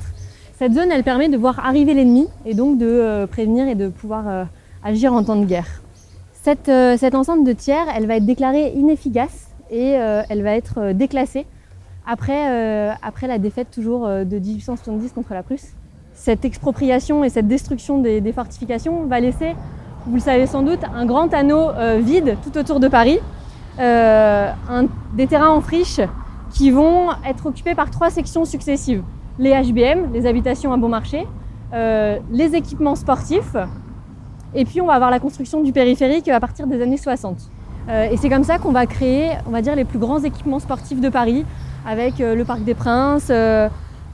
Cette 0.58 0.72
zone, 0.72 0.90
elle 0.90 1.04
permet 1.04 1.28
de 1.28 1.36
voir 1.36 1.58
arriver 1.66 1.92
l'ennemi 1.92 2.28
et 2.46 2.54
donc 2.54 2.78
de 2.78 3.26
prévenir 3.30 3.68
et 3.68 3.74
de 3.74 3.88
pouvoir 3.88 4.46
agir 4.84 5.12
en 5.12 5.24
temps 5.24 5.36
de 5.36 5.46
guerre. 5.46 5.82
Cette, 6.44 6.68
euh, 6.68 6.96
enceinte 7.14 7.44
de 7.44 7.52
tiers, 7.54 7.86
elle 7.96 8.06
va 8.06 8.16
être 8.16 8.26
déclarée 8.26 8.74
inefficace 8.76 9.48
et 9.70 9.96
euh, 9.96 10.22
elle 10.28 10.42
va 10.42 10.54
être 10.54 10.78
euh, 10.78 10.92
déclassée 10.92 11.46
après, 12.06 12.46
la 13.26 13.38
défaite 13.38 13.70
toujours 13.70 14.06
de 14.06 14.38
1870 14.38 15.12
contre 15.12 15.32
la 15.32 15.42
Prusse. 15.42 15.72
Cette 16.12 16.44
expropriation 16.44 17.24
et 17.24 17.30
cette 17.30 17.48
destruction 17.48 17.98
des, 17.98 18.32
fortifications 18.34 19.06
va 19.06 19.20
laisser, 19.20 19.56
vous 20.04 20.16
le 20.16 20.20
savez 20.20 20.46
sans 20.46 20.60
doute, 20.60 20.80
un 20.94 21.06
grand 21.06 21.32
anneau 21.32 21.70
vide 22.00 22.36
tout 22.44 22.58
autour 22.58 22.78
de 22.78 22.88
Paris, 22.88 23.20
des 23.78 25.26
terrains 25.26 25.48
en 25.48 25.62
friche 25.62 26.02
qui 26.52 26.70
vont 26.70 27.08
être 27.26 27.46
occupés 27.46 27.74
par 27.74 27.90
trois 27.90 28.10
sections 28.10 28.44
successives. 28.44 29.02
Les 29.38 29.52
HBM, 29.52 30.12
les 30.12 30.26
habitations 30.26 30.74
à 30.74 30.76
bon 30.76 30.90
marché, 30.90 31.26
les 31.72 32.54
équipements 32.54 32.96
sportifs 32.96 33.56
et 34.54 34.64
puis 34.64 34.80
on 34.80 34.86
va 34.86 34.94
avoir 34.94 35.10
la 35.10 35.20
construction 35.20 35.62
du 35.62 35.72
périphérique 35.72 36.28
à 36.28 36.40
partir 36.40 36.66
des 36.66 36.80
années 36.82 36.96
60. 36.96 37.36
Euh, 37.88 38.10
et 38.10 38.16
c'est 38.16 38.28
comme 38.28 38.44
ça 38.44 38.58
qu'on 38.58 38.72
va 38.72 38.86
créer, 38.86 39.32
on 39.46 39.50
va 39.50 39.60
dire, 39.60 39.76
les 39.76 39.84
plus 39.84 39.98
grands 39.98 40.22
équipements 40.22 40.58
sportifs 40.58 41.00
de 41.00 41.08
Paris, 41.08 41.44
avec 41.86 42.20
euh, 42.20 42.34
le 42.34 42.44
Parc 42.44 42.64
des 42.64 42.74
Princes, 42.74 43.28
euh, 43.30 43.68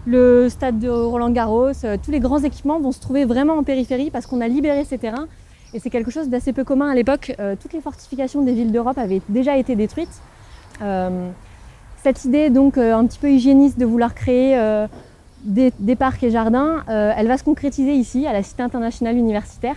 le 0.06 0.48
stade 0.48 0.78
de 0.78 0.88
Roland 0.88 1.30
Garros. 1.30 1.72
tous 2.02 2.10
les 2.10 2.20
grands 2.20 2.42
équipements 2.42 2.80
vont 2.80 2.92
se 2.92 3.00
trouver 3.00 3.24
vraiment 3.24 3.54
en 3.54 3.62
périphérie 3.62 4.10
parce 4.10 4.26
qu'on 4.26 4.40
a 4.40 4.48
libéré 4.48 4.84
ces 4.84 4.98
terrains. 4.98 5.28
Et 5.72 5.78
c'est 5.78 5.90
quelque 5.90 6.10
chose 6.10 6.28
d'assez 6.28 6.52
peu 6.52 6.64
commun 6.64 6.88
à 6.88 6.94
l'époque. 6.94 7.32
toutes 7.60 7.74
les 7.74 7.80
fortifications 7.80 8.42
des 8.42 8.52
villes 8.52 8.72
d'Europe 8.72 8.98
avaient 8.98 9.20
déjà 9.28 9.56
été 9.56 9.76
détruites. 9.76 10.20
cette 12.02 12.24
idée 12.24 12.48
donc 12.48 12.78
un 12.78 13.06
petit 13.06 13.18
peu 13.18 13.30
hygiéniste 13.30 13.78
de 13.78 13.84
vouloir 13.84 14.14
créer 14.14 14.58
des, 15.44 15.96
parcs 15.96 16.24
et 16.24 16.30
jardins, 16.30 16.82
elle 16.88 17.28
va 17.28 17.36
se 17.36 17.44
concrétiser 17.44 17.92
ici, 17.92 18.26
à 18.26 18.32
la 18.32 18.42
Cité 18.42 18.62
internationale 18.62 19.16
universitaire 19.16 19.76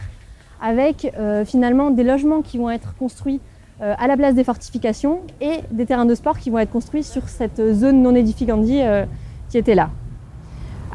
avec 0.64 1.12
euh, 1.20 1.44
finalement 1.46 1.92
des 1.92 2.04
logements 2.04 2.42
qui 2.42 2.58
vont 2.58 2.72
être 2.72 2.96
construits 2.96 3.42
euh, 3.82 3.94
à 4.00 4.08
la 4.08 4.16
place 4.16 4.34
des 4.34 4.46
fortifications 4.46 5.20
et 5.42 5.60
des 5.72 5.86
terrains 5.86 6.06
de 6.06 6.16
sport 6.16 6.40
qui 6.40 6.50
vont 6.50 6.58
être 6.58 6.72
construits 6.72 7.04
sur 7.04 7.28
cette 7.28 7.62
zone 7.74 8.02
non 8.02 8.16
édificandie 8.16 8.82
euh, 8.82 9.06
qui 9.50 9.58
était 9.58 9.76
là. 9.76 9.90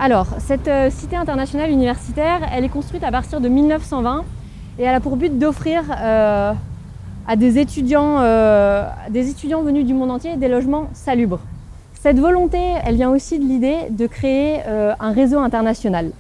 Alors, 0.00 0.28
cette 0.38 0.70
cité 0.92 1.16
internationale 1.16 1.70
universitaire, 1.70 2.40
elle 2.52 2.64
est 2.64 2.68
construite 2.68 3.02
à 3.02 3.10
partir 3.10 3.40
de 3.40 3.48
1920 3.48 4.25
et 4.78 4.84
elle 4.84 4.94
a 4.94 5.00
pour 5.00 5.16
but 5.16 5.37
d'offrir 5.38 5.82
à 5.90 7.37
des 7.37 7.58
étudiants, 7.58 8.22
des 9.10 9.28
étudiants 9.28 9.62
venus 9.62 9.84
du 9.84 9.94
monde 9.94 10.12
entier 10.12 10.37
des 10.37 10.46
logements 10.46 10.88
salubres. 10.92 11.40
Cette 11.94 12.20
volonté, 12.20 12.60
elle 12.84 12.94
vient 12.94 13.10
aussi 13.10 13.40
de 13.40 13.44
l'idée 13.44 13.76
de 13.90 14.06
créer 14.06 14.60
un 14.64 15.10
réseau 15.10 15.40
international. 15.40 16.12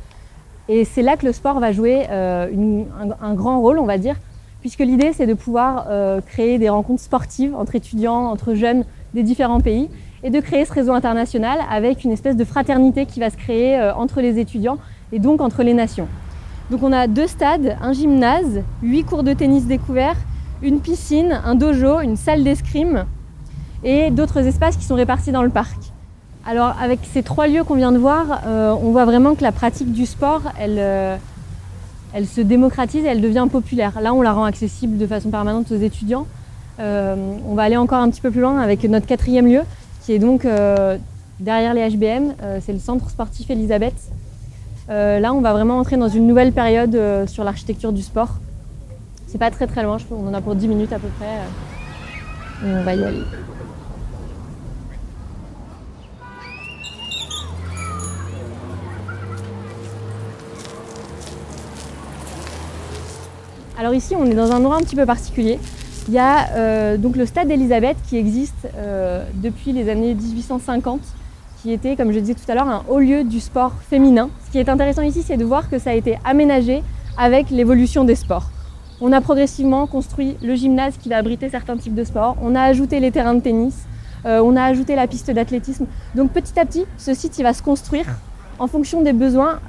Et 0.68 0.84
c'est 0.84 1.02
là 1.02 1.16
que 1.16 1.24
le 1.24 1.32
sport 1.32 1.60
va 1.60 1.72
jouer 1.72 2.06
euh, 2.10 2.84
un, 3.20 3.34
grand 3.34 3.60
rôle, 3.60 3.78
on 3.78 3.86
va 3.86 3.96
dire, 3.96 4.16
puisque 4.60 4.80
l'idée 4.80 5.12
c'est 5.14 5.26
de 5.26 5.32
pouvoir 5.32 5.86
euh, 5.88 6.20
créer 6.20 6.58
des 6.58 6.68
rencontres 6.68 7.02
sportives 7.02 7.54
entre 7.54 7.74
étudiants, 7.74 8.26
entre 8.26 8.54
jeunes 8.54 8.84
des 9.14 9.22
différents 9.22 9.60
pays, 9.60 9.88
et 10.22 10.30
de 10.30 10.40
créer 10.40 10.66
ce 10.66 10.72
réseau 10.72 10.92
international 10.92 11.58
avec 11.70 12.04
une 12.04 12.12
espèce 12.12 12.36
de 12.36 12.44
fraternité 12.44 13.06
qui 13.06 13.18
va 13.18 13.30
se 13.30 13.36
créer 13.36 13.78
euh, 13.78 13.94
entre 13.94 14.20
les 14.20 14.38
étudiants 14.38 14.76
et 15.10 15.20
donc 15.20 15.40
entre 15.40 15.62
les 15.62 15.72
nations. 15.72 16.08
Donc 16.70 16.82
on 16.82 16.92
a 16.92 17.06
deux 17.06 17.28
stades, 17.28 17.78
un 17.80 17.94
gymnase, 17.94 18.60
huit 18.82 19.04
cours 19.04 19.22
de 19.22 19.32
tennis 19.32 19.64
découverts, 19.64 20.16
une 20.60 20.80
piscine, 20.80 21.40
un 21.44 21.54
dojo, 21.54 22.00
une 22.00 22.16
salle 22.16 22.44
d'escrime 22.44 23.06
et 23.84 24.10
d'autres 24.10 24.46
espaces 24.46 24.76
qui 24.76 24.84
sont 24.84 24.96
répartis 24.96 25.32
dans 25.32 25.42
le 25.42 25.50
parc. 25.50 25.87
Alors 26.48 26.74
avec 26.80 27.00
ces 27.12 27.22
trois 27.22 27.46
lieux 27.46 27.62
qu'on 27.62 27.74
vient 27.74 27.92
de 27.92 27.98
voir, 27.98 28.40
euh, 28.46 28.74
on 28.82 28.90
voit 28.90 29.04
vraiment 29.04 29.34
que 29.34 29.42
la 29.42 29.52
pratique 29.52 29.92
du 29.92 30.06
sport, 30.06 30.40
elle, 30.58 30.78
euh, 30.78 31.14
elle 32.14 32.26
se 32.26 32.40
démocratise 32.40 33.04
et 33.04 33.08
elle 33.08 33.20
devient 33.20 33.46
populaire. 33.52 34.00
Là, 34.00 34.14
on 34.14 34.22
la 34.22 34.32
rend 34.32 34.44
accessible 34.44 34.96
de 34.96 35.06
façon 35.06 35.28
permanente 35.28 35.70
aux 35.70 35.76
étudiants. 35.76 36.26
Euh, 36.80 37.16
on 37.46 37.54
va 37.54 37.64
aller 37.64 37.76
encore 37.76 37.98
un 37.98 38.08
petit 38.08 38.22
peu 38.22 38.30
plus 38.30 38.40
loin 38.40 38.60
avec 38.60 38.82
notre 38.84 39.04
quatrième 39.04 39.46
lieu, 39.46 39.60
qui 40.06 40.14
est 40.14 40.18
donc 40.18 40.46
derrière 41.38 41.74
les 41.74 41.86
HBM, 41.90 42.32
c'est 42.62 42.72
le 42.72 42.78
centre 42.78 43.10
sportif 43.10 43.50
Elisabeth. 43.50 44.10
là, 44.88 45.34
on 45.34 45.42
va 45.42 45.52
vraiment 45.52 45.78
entrer 45.78 45.98
dans 45.98 46.08
une 46.08 46.26
nouvelle 46.26 46.52
période 46.52 46.98
sur 47.26 47.44
l'architecture 47.44 47.92
du 47.92 48.00
sport. 48.00 48.36
C'est 49.26 49.36
pas 49.36 49.50
très 49.50 49.66
très 49.66 49.82
loin, 49.82 49.98
on 50.10 50.26
en 50.26 50.32
a 50.32 50.40
pour 50.40 50.54
10 50.54 50.66
minutes 50.66 50.94
à 50.94 50.98
peu 50.98 51.08
près. 51.18 51.26
on 52.64 52.82
va 52.84 52.94
y 52.94 53.04
aller. 53.04 53.22
Alors 63.78 63.94
ici, 63.94 64.16
on 64.18 64.26
est 64.26 64.34
dans 64.34 64.50
un 64.50 64.56
endroit 64.56 64.74
un 64.74 64.80
petit 64.80 64.96
peu 64.96 65.06
particulier. 65.06 65.60
Il 66.08 66.14
y 66.14 66.18
a 66.18 66.50
euh, 66.56 66.96
donc 66.96 67.14
le 67.14 67.24
stade 67.26 67.48
Elisabeth 67.48 67.96
qui 68.08 68.16
existe 68.16 68.66
euh, 68.74 69.24
depuis 69.34 69.70
les 69.70 69.88
années 69.88 70.14
1850, 70.16 71.00
qui 71.62 71.72
était, 71.72 71.94
comme 71.94 72.10
je 72.10 72.18
disais 72.18 72.34
tout 72.34 72.50
à 72.50 72.56
l'heure, 72.56 72.68
un 72.68 72.82
haut 72.88 72.98
lieu 72.98 73.22
du 73.22 73.38
sport 73.38 73.74
féminin. 73.88 74.30
Ce 74.44 74.50
qui 74.50 74.58
est 74.58 74.68
intéressant 74.68 75.02
ici, 75.02 75.22
c'est 75.22 75.36
de 75.36 75.44
voir 75.44 75.70
que 75.70 75.78
ça 75.78 75.90
a 75.90 75.92
été 75.92 76.18
aménagé 76.24 76.82
avec 77.16 77.50
l'évolution 77.50 78.02
des 78.02 78.16
sports. 78.16 78.50
On 79.00 79.12
a 79.12 79.20
progressivement 79.20 79.86
construit 79.86 80.36
le 80.42 80.56
gymnase 80.56 80.96
qui 80.96 81.08
va 81.08 81.18
abriter 81.18 81.48
certains 81.48 81.76
types 81.76 81.94
de 81.94 82.02
sports. 82.02 82.36
On 82.42 82.56
a 82.56 82.62
ajouté 82.62 82.98
les 82.98 83.12
terrains 83.12 83.34
de 83.34 83.42
tennis. 83.42 83.86
Euh, 84.26 84.40
on 84.42 84.56
a 84.56 84.64
ajouté 84.64 84.96
la 84.96 85.06
piste 85.06 85.30
d'athlétisme. 85.30 85.86
Donc 86.16 86.32
petit 86.32 86.58
à 86.58 86.64
petit, 86.64 86.84
ce 86.96 87.14
site 87.14 87.40
va 87.42 87.54
se 87.54 87.62
construire 87.62 88.06
en 88.58 88.66
fonction 88.66 89.02
des 89.02 89.12
besoins 89.12 89.60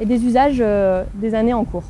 et 0.00 0.04
des 0.04 0.24
usages 0.24 0.60
des 1.14 1.34
années 1.36 1.54
en 1.54 1.64
cours. 1.64 1.84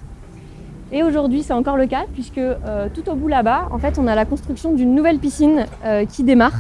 Et 0.92 1.02
aujourd'hui, 1.02 1.42
c'est 1.42 1.52
encore 1.52 1.76
le 1.76 1.86
cas, 1.86 2.04
puisque 2.12 2.38
euh, 2.38 2.88
tout 2.94 3.08
au 3.08 3.16
bout 3.16 3.26
là-bas, 3.26 3.68
en 3.72 3.78
fait, 3.78 3.98
on 3.98 4.06
a 4.06 4.14
la 4.14 4.24
construction 4.24 4.72
d'une 4.72 4.94
nouvelle 4.94 5.18
piscine 5.18 5.66
euh, 5.84 6.04
qui 6.06 6.22
démarre. 6.22 6.54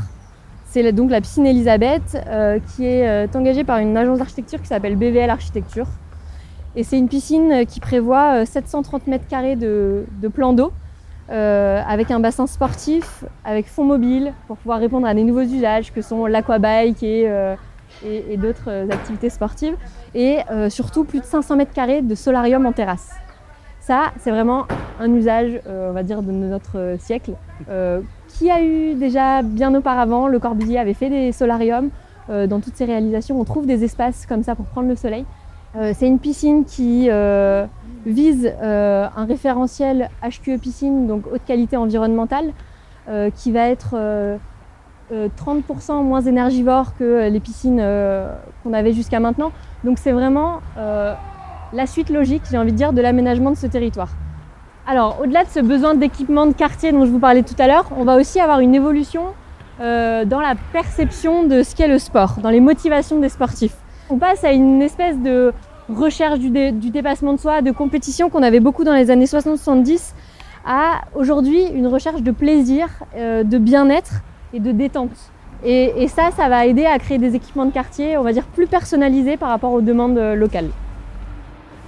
C'est 0.66 0.92
donc 0.92 1.10
la 1.10 1.20
piscine 1.20 1.46
Elisabeth, 1.46 2.18
euh, 2.26 2.58
qui 2.74 2.84
est 2.84 3.34
engagée 3.36 3.62
par 3.62 3.78
une 3.78 3.96
agence 3.96 4.18
d'architecture 4.18 4.60
qui 4.60 4.66
s'appelle 4.66 4.96
BVL 4.96 5.30
Architecture. 5.30 5.86
Et 6.74 6.82
c'est 6.82 6.98
une 6.98 7.08
piscine 7.08 7.64
qui 7.66 7.80
prévoit 7.80 8.44
730 8.44 9.06
mètres 9.06 9.26
carrés 9.26 9.56
de, 9.56 10.04
plan 10.34 10.52
d'eau, 10.52 10.72
avec 11.30 12.10
un 12.10 12.20
bassin 12.20 12.46
sportif, 12.46 13.24
avec 13.44 13.66
fond 13.66 13.84
mobile, 13.84 14.34
pour 14.46 14.58
pouvoir 14.58 14.80
répondre 14.80 15.06
à 15.06 15.14
des 15.14 15.24
nouveaux 15.24 15.40
usages 15.40 15.90
que 15.94 16.02
sont 16.02 16.26
l'aquabike 16.26 17.02
et, 17.02 17.32
et, 18.04 18.24
et 18.28 18.36
d'autres 18.36 18.70
activités 18.90 19.30
sportives. 19.30 19.76
Et 20.14 20.40
surtout, 20.68 21.04
plus 21.04 21.20
de 21.20 21.24
500 21.24 21.56
mètres 21.56 21.72
carrés 21.72 22.02
de 22.02 22.14
solarium 22.14 22.66
en 22.66 22.72
terrasse. 22.72 23.14
Ça, 23.86 24.10
c'est 24.18 24.32
vraiment 24.32 24.66
un 24.98 25.14
usage, 25.14 25.60
euh, 25.68 25.90
on 25.90 25.92
va 25.92 26.02
dire, 26.02 26.20
de 26.20 26.32
notre 26.32 26.96
siècle, 26.98 27.34
euh, 27.68 28.00
qui 28.26 28.50
a 28.50 28.60
eu 28.60 28.94
déjà 28.94 29.42
bien 29.42 29.72
auparavant. 29.76 30.26
Le 30.26 30.40
Corbusier 30.40 30.80
avait 30.80 30.92
fait 30.92 31.08
des 31.08 31.30
solariums. 31.30 31.90
Euh, 32.28 32.48
dans 32.48 32.58
toutes 32.58 32.74
ses 32.74 32.84
réalisations, 32.84 33.40
on 33.40 33.44
trouve 33.44 33.64
des 33.64 33.84
espaces 33.84 34.26
comme 34.26 34.42
ça 34.42 34.56
pour 34.56 34.66
prendre 34.66 34.88
le 34.88 34.96
soleil. 34.96 35.24
c'est 35.92 36.08
une 36.08 36.18
piscine 36.18 36.64
qui 36.64 37.08
vise 38.06 38.52
un 38.60 39.24
référentiel 39.24 40.10
HQE 40.20 40.58
piscine, 40.58 41.06
donc 41.06 41.24
haute 41.32 41.44
qualité 41.46 41.76
environnementale, 41.76 42.52
qui 43.36 43.52
va 43.52 43.68
être 43.68 43.94
30% 45.12 46.02
moins 46.02 46.22
énergivore 46.22 46.96
que 46.98 47.28
les 47.28 47.40
piscines 47.40 47.84
qu'on 48.62 48.72
avait 48.72 48.94
jusqu'à 48.94 49.20
maintenant. 49.20 49.52
Donc 49.84 49.98
c'est 49.98 50.12
vraiment 50.12 50.60
la 51.76 51.86
suite 51.86 52.10
logique, 52.10 52.42
j'ai 52.50 52.58
envie 52.58 52.72
de 52.72 52.76
dire, 52.76 52.92
de 52.92 53.02
l'aménagement 53.02 53.50
de 53.50 53.56
ce 53.56 53.66
territoire. 53.66 54.08
Alors, 54.86 55.18
au-delà 55.20 55.44
de 55.44 55.50
ce 55.50 55.60
besoin 55.60 55.94
d'équipement 55.94 56.46
de 56.46 56.52
quartier 56.52 56.90
dont 56.90 57.04
je 57.04 57.10
vous 57.10 57.18
parlais 57.18 57.42
tout 57.42 57.54
à 57.58 57.66
l'heure, 57.66 57.90
on 57.96 58.04
va 58.04 58.16
aussi 58.16 58.40
avoir 58.40 58.60
une 58.60 58.74
évolution 58.74 59.24
euh, 59.80 60.24
dans 60.24 60.40
la 60.40 60.54
perception 60.72 61.44
de 61.44 61.62
ce 61.62 61.76
qu'est 61.76 61.88
le 61.88 61.98
sport, 61.98 62.36
dans 62.42 62.50
les 62.50 62.60
motivations 62.60 63.18
des 63.18 63.28
sportifs. 63.28 63.76
On 64.08 64.16
passe 64.16 64.42
à 64.42 64.52
une 64.52 64.80
espèce 64.80 65.18
de 65.18 65.52
recherche 65.90 66.38
du, 66.38 66.50
dépassement 66.90 67.34
de 67.34 67.38
soi, 67.38 67.60
de 67.60 67.72
compétition 67.72 68.30
qu'on 68.30 68.42
avait 68.42 68.60
beaucoup 68.60 68.84
dans 68.84 68.94
les 68.94 69.10
années 69.10 69.26
60-70, 69.26 70.14
à 70.64 71.02
aujourd'hui 71.14 71.62
une 71.74 71.88
recherche 71.88 72.22
de 72.22 72.30
plaisir, 72.30 72.88
euh, 73.16 73.44
de 73.44 73.58
bien-être 73.58 74.22
et 74.54 74.60
de 74.60 74.72
détente. 74.72 75.10
Et, 75.64 76.06
ça, 76.08 76.30
ça 76.30 76.48
va 76.48 76.64
aider 76.64 76.86
à 76.86 76.98
créer 76.98 77.18
des 77.18 77.34
équipements 77.34 77.66
de 77.66 77.72
quartier, 77.72 78.16
on 78.16 78.22
va 78.22 78.32
dire, 78.32 78.44
plus 78.44 78.66
personnalisés 78.66 79.36
par 79.36 79.48
rapport 79.48 79.72
aux 79.72 79.80
demandes 79.80 80.18
euh, 80.18 80.34
locales. 80.34 80.70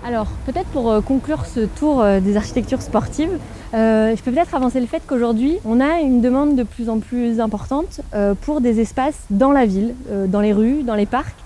Alors, 0.06 0.28
peut-être 0.46 0.68
pour 0.68 0.90
euh, 0.90 1.00
conclure 1.00 1.44
ce 1.44 1.60
tour 1.60 2.00
euh, 2.00 2.20
des 2.20 2.36
architectures 2.36 2.82
sportives, 2.82 3.36
euh, 3.74 4.14
je 4.14 4.22
peux 4.22 4.30
peut-être 4.30 4.54
avancer 4.54 4.80
le 4.80 4.86
fait 4.86 5.02
qu'aujourd'hui, 5.06 5.58
on 5.64 5.80
a 5.80 6.00
une 6.00 6.20
demande 6.20 6.54
de 6.54 6.62
plus 6.62 6.88
en 6.88 7.00
plus 7.00 7.40
importante 7.40 8.00
pour 8.40 8.62
des 8.62 8.80
espaces 8.80 9.26
dans 9.28 9.52
la 9.52 9.66
ville, 9.66 9.94
dans 10.28 10.40
les 10.40 10.54
rues, 10.54 10.82
dans 10.82 10.94
les 10.94 11.04
parcs. 11.04 11.36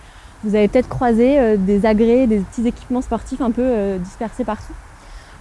Vous 0.44 0.54
avez 0.54 0.68
peut-être 0.68 0.88
croisé 0.88 1.56
des 1.56 1.84
agrès, 1.84 2.28
des 2.28 2.38
petits 2.38 2.66
équipements 2.66 3.00
sportifs 3.00 3.40
un 3.40 3.50
peu 3.50 3.96
dispersés 3.98 4.44
partout. 4.44 4.72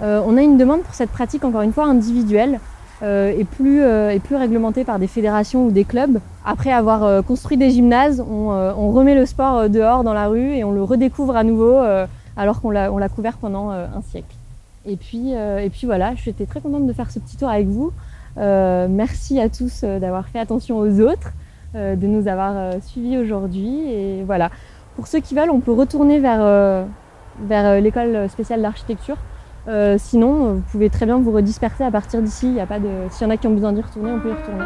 on 0.01 0.37
a 0.37 0.41
une 0.41 0.57
demande 0.57 0.81
pour 0.81 0.95
cette 0.95 1.11
pratique, 1.11 1.43
encore 1.43 1.61
une 1.61 1.73
fois, 1.73 1.85
individuelle 1.85 2.59
et, 3.03 3.45
plus, 3.45 3.81
et 3.81 4.19
plus 4.19 4.35
réglementée 4.35 4.83
par 4.83 4.97
des 4.97 5.07
fédérations 5.07 5.67
ou 5.67 5.71
des 5.71 5.83
clubs. 5.83 6.19
Après 6.43 6.71
avoir 6.71 7.23
construit 7.23 7.57
des 7.57 7.69
gymnases, 7.69 8.21
on, 8.27 8.91
remet 8.91 9.13
le 9.13 9.27
sport 9.27 9.69
dehors 9.69 10.03
dans 10.03 10.13
la 10.13 10.27
rue 10.27 10.55
et 10.55 10.63
on 10.63 10.71
le 10.71 10.81
redécouvre 10.81 11.35
à 11.35 11.43
nouveau 11.43 11.79
alors 12.41 12.59
qu'on 12.59 12.71
l'a 12.71 13.09
couvert 13.09 13.37
pendant 13.37 13.71
euh, 13.71 13.85
un 13.95 14.01
siècle. 14.01 14.35
Et 14.87 14.95
puis, 14.95 15.35
euh, 15.35 15.59
et 15.59 15.69
puis 15.69 15.85
voilà, 15.85 16.15
j'étais 16.15 16.47
très 16.47 16.59
contente 16.59 16.87
de 16.87 16.93
faire 16.93 17.11
ce 17.11 17.19
petit 17.19 17.37
tour 17.37 17.49
avec 17.49 17.67
vous. 17.67 17.93
Euh, 18.39 18.87
merci 18.89 19.39
à 19.39 19.47
tous 19.47 19.83
d'avoir 19.83 20.27
fait 20.27 20.39
attention 20.39 20.79
aux 20.79 21.01
autres, 21.01 21.33
de 21.75 22.07
nous 22.07 22.27
avoir 22.27 22.73
suivis 22.81 23.17
aujourd'hui. 23.17 23.91
Et 23.91 24.23
voilà. 24.23 24.49
Pour 24.95 25.05
ceux 25.05 25.19
qui 25.19 25.35
veulent, 25.35 25.51
on 25.51 25.59
peut 25.59 25.71
retourner 25.71 26.19
vers, 26.19 26.85
vers 27.43 27.79
l'école 27.79 28.27
spéciale 28.29 28.61
d'architecture. 28.63 29.17
sinon, 29.97 30.55
vous 30.55 30.63
pouvez 30.71 30.89
très 30.89 31.05
bien 31.05 31.19
vous 31.19 31.31
redisperser 31.31 31.83
à 31.83 31.91
partir 31.91 32.21
d'ici. 32.21 32.57
S'il 33.11 33.21
y 33.21 33.25
en 33.25 33.29
a 33.29 33.37
qui 33.37 33.47
ont 33.47 33.53
besoin 33.53 33.71
d'y 33.71 33.81
retourner, 33.81 34.11
on 34.11 34.19
peut 34.19 34.31
y 34.31 34.33
retourner. 34.33 34.65